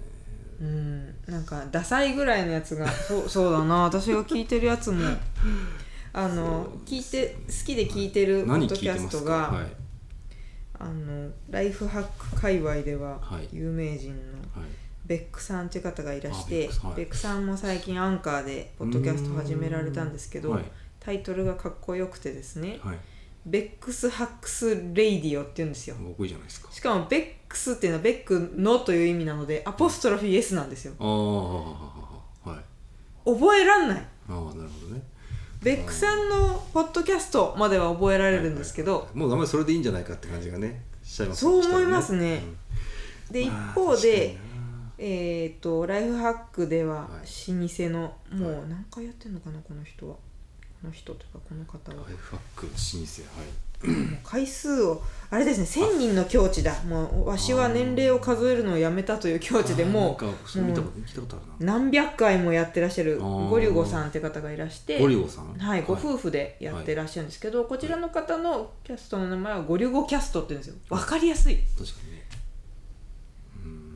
[0.60, 3.84] うんなんかダサいぐらいのやつがそうそうだな。
[3.84, 5.02] 私が聞いてるやつも
[6.12, 9.68] あの聞いて好きで聞いてるポッ何ドキャストが、はい。
[10.80, 13.48] あのライフハック界隈でははい。
[13.54, 14.33] 有名人のはい
[15.06, 16.96] ベックさんっていう方がいらしあベてッはい。
[16.98, 20.64] ベックさんも最近アンカーでポッドキャスト始められたんですけど、はい。
[21.00, 22.98] タイトルがかっこよくてですねはい
[23.46, 25.98] 「ベックスハックスレイディオ」って言うんですよ。
[26.00, 26.72] 僕いいじゃないですか。
[26.72, 30.94] しかも Beck's っていうのはベックのという意味なのでアポストロフィー S なんですよ。
[31.00, 31.04] あ
[32.46, 32.64] あはい。
[33.26, 33.98] 覚えらんない。
[33.98, 35.04] ああなるほどね。
[35.62, 42.44] ベックさんのポッドキャストまでは覚えられるんですけど、もう名前それでいいんじゃないかって感じがねしちゃいますそう思いますね。
[43.28, 43.34] うん。
[43.34, 44.38] で一まあ方で、
[45.06, 47.52] えっ、とライフハックでははい。
[47.52, 50.16] 老舗の、もう何回やってんのかなこの人は。
[50.16, 52.08] この人というかこの方は。
[52.08, 53.48] ライフハックの老舗はい。
[53.84, 56.74] もう回数をあれですね1000人の境地だ。
[56.84, 65.58] もうわしは年齢を数えるのをやめたという境地でもあーなんかそれ見たこと聞いたことあるう何百回もやってらっしゃるゴリュゴさんって方がいらしてなゴリゴさん？
[65.58, 70.76] はい、ご夫婦でやってらっしゃるんですけど、こちらの方のキャストの名前はゴリュゴキャストって言うんですよ。
[70.90, 71.58] わかりやすいい。
[71.78, 72.23] 確かにね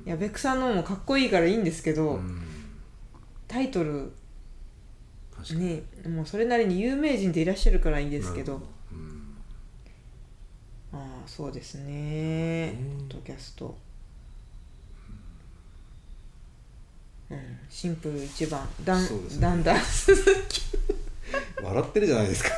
[0.07, 2.41] うんやベックさんのもかっこいいからいいんですけど、うん。
[3.45, 4.13] タイトル
[5.55, 8.61] ねもうそれなりに有名人でいらっしゃるからいいんですけど。
[8.91, 9.37] うん。
[10.93, 12.73] ああそうですね。
[12.79, 13.77] うんポッドキャスト。
[17.29, 18.65] うんシンプル一番。
[18.85, 19.09] だん、ね。
[19.41, 20.61] だんだん鈴木
[21.61, 22.49] 笑ってるじゃないですか。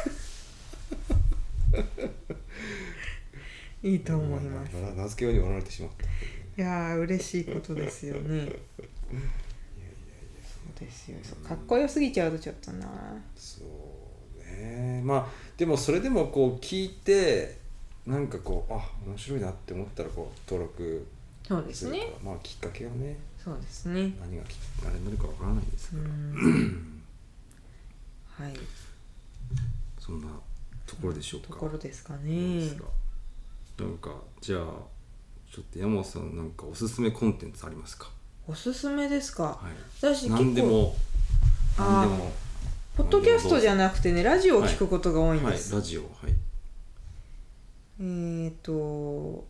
[3.82, 4.74] いいと思います。
[4.74, 6.06] な名付けように笑われてしまった
[6.60, 8.50] いやー嬉しいことですよね。
[8.50, 8.52] そう
[10.78, 12.86] ですよそうかっこよすぎちゃうとちょっとな。
[13.38, 15.02] そうね。
[15.06, 17.58] まあでもそれでもこう聞いて
[18.06, 21.08] なんかこうあ面白いなって思ったらこう登録
[21.48, 22.00] そうですね。
[22.22, 23.16] らまあきっかけがね。
[23.42, 24.14] そうですね。
[24.20, 27.02] 何がきあれになるかわからないですうから、ん。
[28.28, 28.54] はい。
[29.98, 30.28] そんな
[30.86, 31.48] ところでしょうか。
[31.48, 32.70] ところですかどうね
[33.80, 34.99] なんかじゃあ
[35.52, 38.10] ちょっと山本さんなんかおすすめコンテンツありますか？
[38.48, 39.74] おすすめですか、はい。
[40.00, 40.96] 私結構何でも
[41.78, 42.32] 何でも
[42.96, 45.54] ポッドキャストじゃなくてねラジオを聞くことが多いんはい。
[45.54, 46.34] です、ラジオはい。
[48.02, 49.46] えーと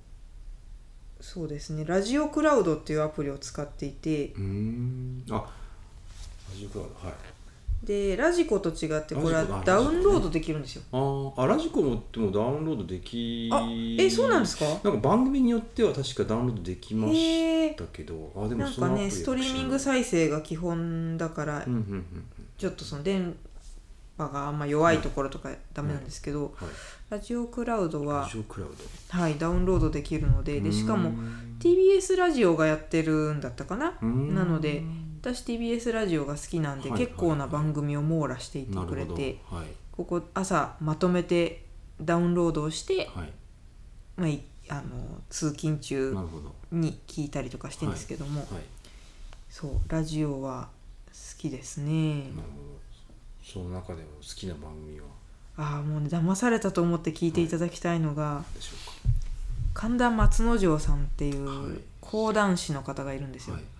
[1.22, 1.84] そうですね。
[1.84, 4.28] ラジオクラウドっていうアプリを使っていて。
[4.28, 5.26] うーん。
[5.30, 7.16] あラジオクラウドはい
[7.84, 10.84] でラジコと違ってこれはダウンロードできるんですよ。
[10.92, 13.66] あーあラジコもでもダウンロードできあ
[13.98, 14.66] えそうなんですか？
[14.66, 22.06] なんか番組によっては確かダウンロードできまへしえたけどあでもなんかねストリーミング再生が基本だから、うんうんうん。
[22.58, 23.34] ちょっとその電
[24.18, 26.76] 波があんま弱いところとかダメなんですけど、うんはい。
[27.12, 28.70] ラジオクラウドはラジオクラウ
[29.12, 29.18] ド。
[29.18, 31.56] はいダウンロードできるのででしかもうーん。
[31.60, 33.98] TBS ラジオがやってるんだったかな？
[34.02, 34.36] うーん。
[34.36, 34.84] なので
[35.22, 37.08] 私 TBS ラジオが好きなんで、はいはい。
[37.08, 39.06] 結構な番組を網羅していてなるほど。
[39.06, 39.66] くれてはい。
[39.92, 41.66] ここ朝まとめて
[42.02, 43.32] ダウンロードをして、はい。
[44.16, 46.54] まあい、あの通勤中なるほど。
[46.72, 48.48] に聞いたりとかしてるんですけども、はい。
[49.50, 50.70] そうラジオは
[51.08, 52.80] 好きですね、なるほど。
[53.44, 55.08] その中でも好きな番組は？
[55.58, 58.76] ああもうね騙されたと思って聞いていただきたいのが、何でしょ
[59.74, 61.80] 神田松之丞さんっていうはい。
[62.00, 63.64] 講談師の方がいるんですよ、はい。
[63.64, 63.79] まあ、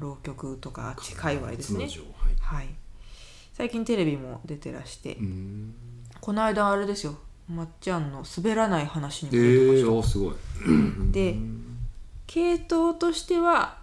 [0.00, 1.84] 浪曲とかあっはいち界隈ですね。
[1.84, 1.92] はい。
[2.40, 2.68] はい。
[3.52, 5.16] 最近テレビも出てらして、
[6.20, 7.16] この間あれですよ。
[7.48, 10.34] まっちゃんの滑らない話にえも出てました、ー、おすごい。
[11.12, 11.36] で
[12.26, 13.76] 系統としては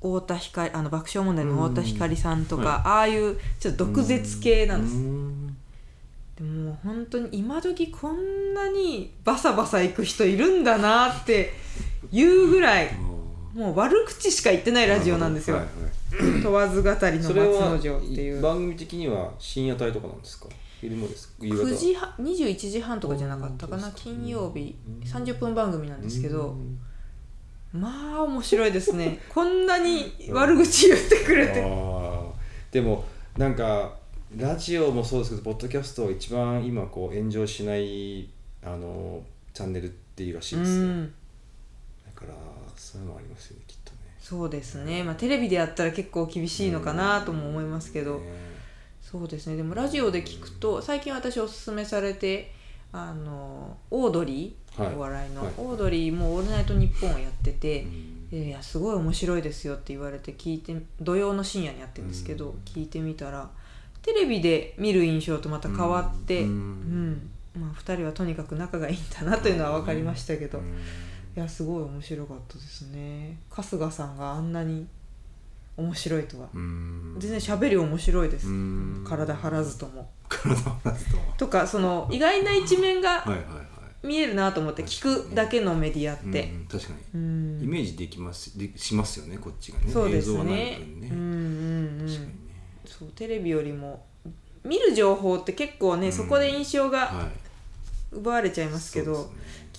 [0.00, 4.94] 太田光あの爆笑問題の太田光さんとか、うんああいうちょっと毒舌系なんです、
[6.36, 11.52] でも本当に今時こんなにバサバサ行く人いるんだなって
[12.12, 12.92] いうぐらいあ
[13.56, 18.40] もう悪口しか言ってないーラジオなんですよ、はいはい問わず語りの松之丞っていう。
[18.40, 20.46] 番組的には深夜帯とかなんですか？
[20.80, 21.34] 昼間ですか？
[21.40, 23.90] 夕方？9時半21時半とかじゃなかったかな？
[23.94, 24.76] 金曜日。
[24.86, 26.48] うん30分番組なんですけど。
[26.50, 26.78] うん
[27.72, 29.18] まあ面白いですね。
[29.28, 31.62] こんなに悪口言ってくれて。
[32.70, 33.04] でも
[33.36, 33.96] なんか
[34.36, 38.30] ラジオもそうですけどポッドキャストを一番今こう炎上しない
[38.62, 41.06] あのチャンネルっていうらしいうですよ、ん。
[41.06, 41.10] だ
[42.16, 42.34] から
[42.76, 43.98] そういうのありますよねきっとね。
[44.18, 45.04] そうですね。
[45.04, 48.18] まあテレビでやったら結構厳しいのかなとも思いますけど。
[48.18, 48.56] ね
[49.08, 49.56] そうですね。
[49.56, 52.52] でもラジオで聞くと最近私おすすめされて
[52.92, 54.94] あのオードリー、はい。
[54.96, 55.52] お笑いの、はい。
[55.58, 57.86] オードリーも「オールナイトニッポン」をやってて、
[58.32, 58.42] うん。
[58.42, 62.60] いやすごい面白いですよって言われて聞いて土曜の深夜にやってるんですけど、うん。
[62.64, 63.48] 聞いてみたら
[64.02, 67.12] テレビで見る印象とまた変わって、ううん。
[67.12, 70.74] んまあ、2人はとにかく仲がいいんだなというのは分かりましたけど、うん
[71.36, 73.36] いやすごい面白かったですね。
[73.50, 74.86] 春日さんがあんなに
[75.76, 77.16] 面白いとは、うん。
[77.18, 79.04] 全然喋り面白いです、うん。
[79.06, 80.08] 体張らずとも。
[80.30, 84.06] 体張らずととかその意外な一面がはいはいはい。
[84.06, 86.44] 見えるなと思って聞くだけのメディアって。
[86.44, 87.20] うん、確かに。
[87.20, 87.60] うん。
[87.62, 89.92] イメージできますでしますよねこっちがね。
[89.92, 90.78] そうですね。
[90.80, 92.08] うんうんうん。
[92.86, 94.06] そうテレビよりも
[94.64, 96.12] 見る情報って結構ね、うん。
[96.14, 97.26] そこで印象がはい。
[98.12, 99.30] 奪われちゃいますけど、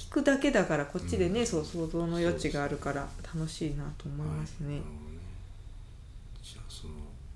[0.10, 1.46] 聞くだけだからこっちでね、うん。
[1.46, 4.68] そう想像の余地があるから楽しいなと思いますね。
[4.68, 4.76] はい。
[4.78, 4.82] ね
[6.42, 6.94] じゃあその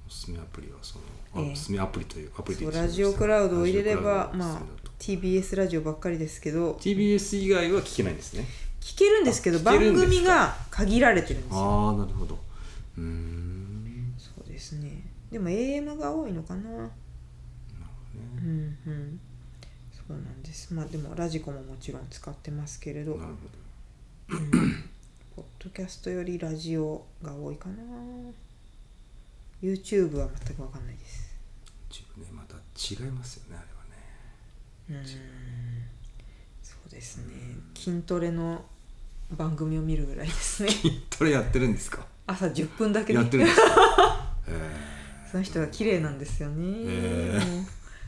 [0.08, 1.06] おすすめアプリはその
[1.36, 1.52] あええ。
[1.52, 2.88] おすすめアプリというアプリでそういいですね。
[2.88, 4.62] ラジオクラウドを入れれラばまあ
[5.00, 6.74] TBS ラジオばっかりですけど。
[6.74, 8.46] TBS 以外は聞けないんですね。
[8.80, 11.60] 聞けるんですけど番組が限られてるんですよ。
[11.60, 12.40] ああなるほど。
[12.98, 14.14] うーん。
[14.18, 15.04] そうですね。
[15.32, 16.70] でも AM が多いのかな。
[16.70, 16.88] なるほ
[18.16, 19.20] どうねんうん
[20.12, 20.74] そうなんです。
[20.74, 23.16] まあでもラジコももちろん使ってますけれど。
[23.18, 24.38] なるほ
[25.36, 27.76] ポッドキャストよりラジオが多いかな。
[29.62, 31.32] YouTube は全く分かんないです。
[31.90, 33.68] ど自分ねまた違いますよねあれ
[34.94, 35.02] はね。
[35.02, 35.06] うーん。
[36.62, 37.34] そうですね。
[37.76, 38.66] 筋トレの
[39.32, 40.72] 番組を見るぐらいですね。
[40.72, 42.06] 筋トレやってるんですか？
[42.28, 44.36] 朝10分だけでやってるんですか？
[44.50, 47.66] へその人が綺麗なんですよね、へー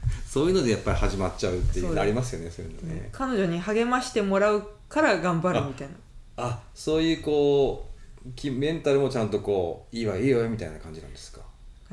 [0.27, 1.93] そういうのでやっぱり始まっちゃうっていそう。
[1.93, 3.09] うありますよねそういうのね。
[3.11, 5.93] 彼女に励ましてもらうから頑張るみたいな。
[6.35, 7.89] あそういうこ
[8.25, 11.41] うきメンタルもちゃんとこういいわいいよみたいな感じなんですか？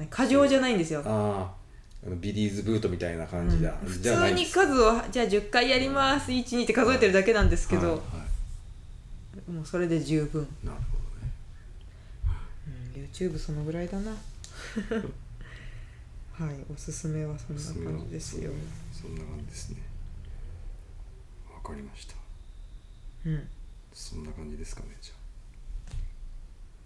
[0.08, 1.52] 過剰じゃないんですよ、あ
[2.06, 7.98] あビリーズブートみたいな感うんじだ、普じゃないんです通に数をじゃあ10回やります12って数えてるだけなんですけど、はいは
[9.52, 11.32] もうそれで十分、いなるほどね。
[12.96, 14.12] うん、YouTube そのぐらいだな
[16.40, 18.50] はいおすすめはそんな感じですよ。
[18.90, 19.76] そんな感じですね。
[21.54, 22.14] わかりました。
[23.26, 23.46] うん。
[23.92, 25.14] そんな感じですかねじゃ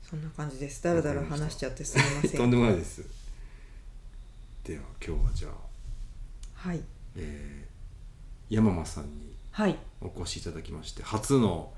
[0.03, 0.83] そんな感じです。
[0.83, 3.05] だらだら話しちゃってすみまあとんせんでもないです。
[4.65, 6.81] では今日はじゃあはい。
[7.15, 9.77] えー山間さんにはい。
[10.01, 11.73] お越しいただきまして初の、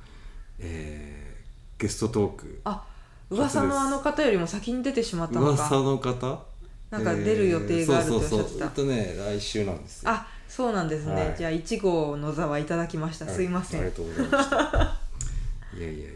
[0.59, 2.61] えーゲストトーク。
[2.65, 2.87] あ
[3.29, 6.56] 噂のあの方よりも先に出てしまったの噂かの方？
[6.91, 8.37] なんか出る予定があるっておっしゃってた。
[8.37, 8.63] えーそうそうそう。
[8.63, 10.11] えっとね来週なんですよ。
[10.11, 11.35] あそうなんですね、はい。
[11.37, 13.81] じゃあ1号の座はいただきました、すいません。
[13.81, 14.57] ありがとうございました。
[15.77, 16.07] いやいやいや。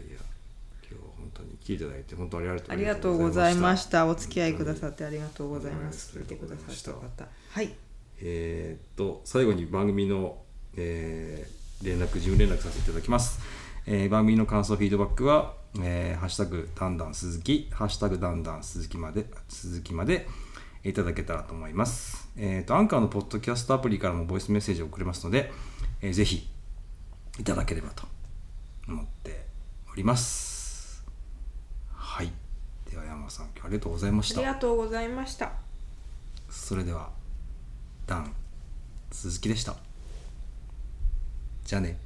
[0.89, 4.07] 今日は本当に来ていただいて本当にありがとうありがとうございました。
[4.07, 6.17] おた付き合いくださってありがとうございます。
[6.17, 6.91] 聞いてくださった
[7.23, 7.27] 方。
[7.49, 7.73] はい。
[8.21, 10.41] えーっと最後に番組の、
[10.75, 13.39] えー連絡事務連絡させていただきます、
[13.87, 20.27] えー番組の感想フィードバックは「えーハッシュタグだんだん鈴木」「ハッシュタグだんだん鈴木」まで鈴木まで
[20.83, 22.29] いただけたらと思います。
[22.37, 25.51] えーっとアンカーのポッドキャストアプリからもボイスメッセージを送れますので、
[26.01, 26.49] えーぜひ
[27.39, 28.03] いただければと
[28.87, 29.45] 思って
[29.91, 31.05] おります。
[31.93, 32.31] はい。
[32.89, 34.39] では山田さん今日はありがとうございました。
[34.39, 35.51] ありがとうございました。
[36.49, 37.09] それでは
[38.07, 38.33] ダン
[39.11, 39.75] 鈴木でした。
[41.63, 41.97] じゃあね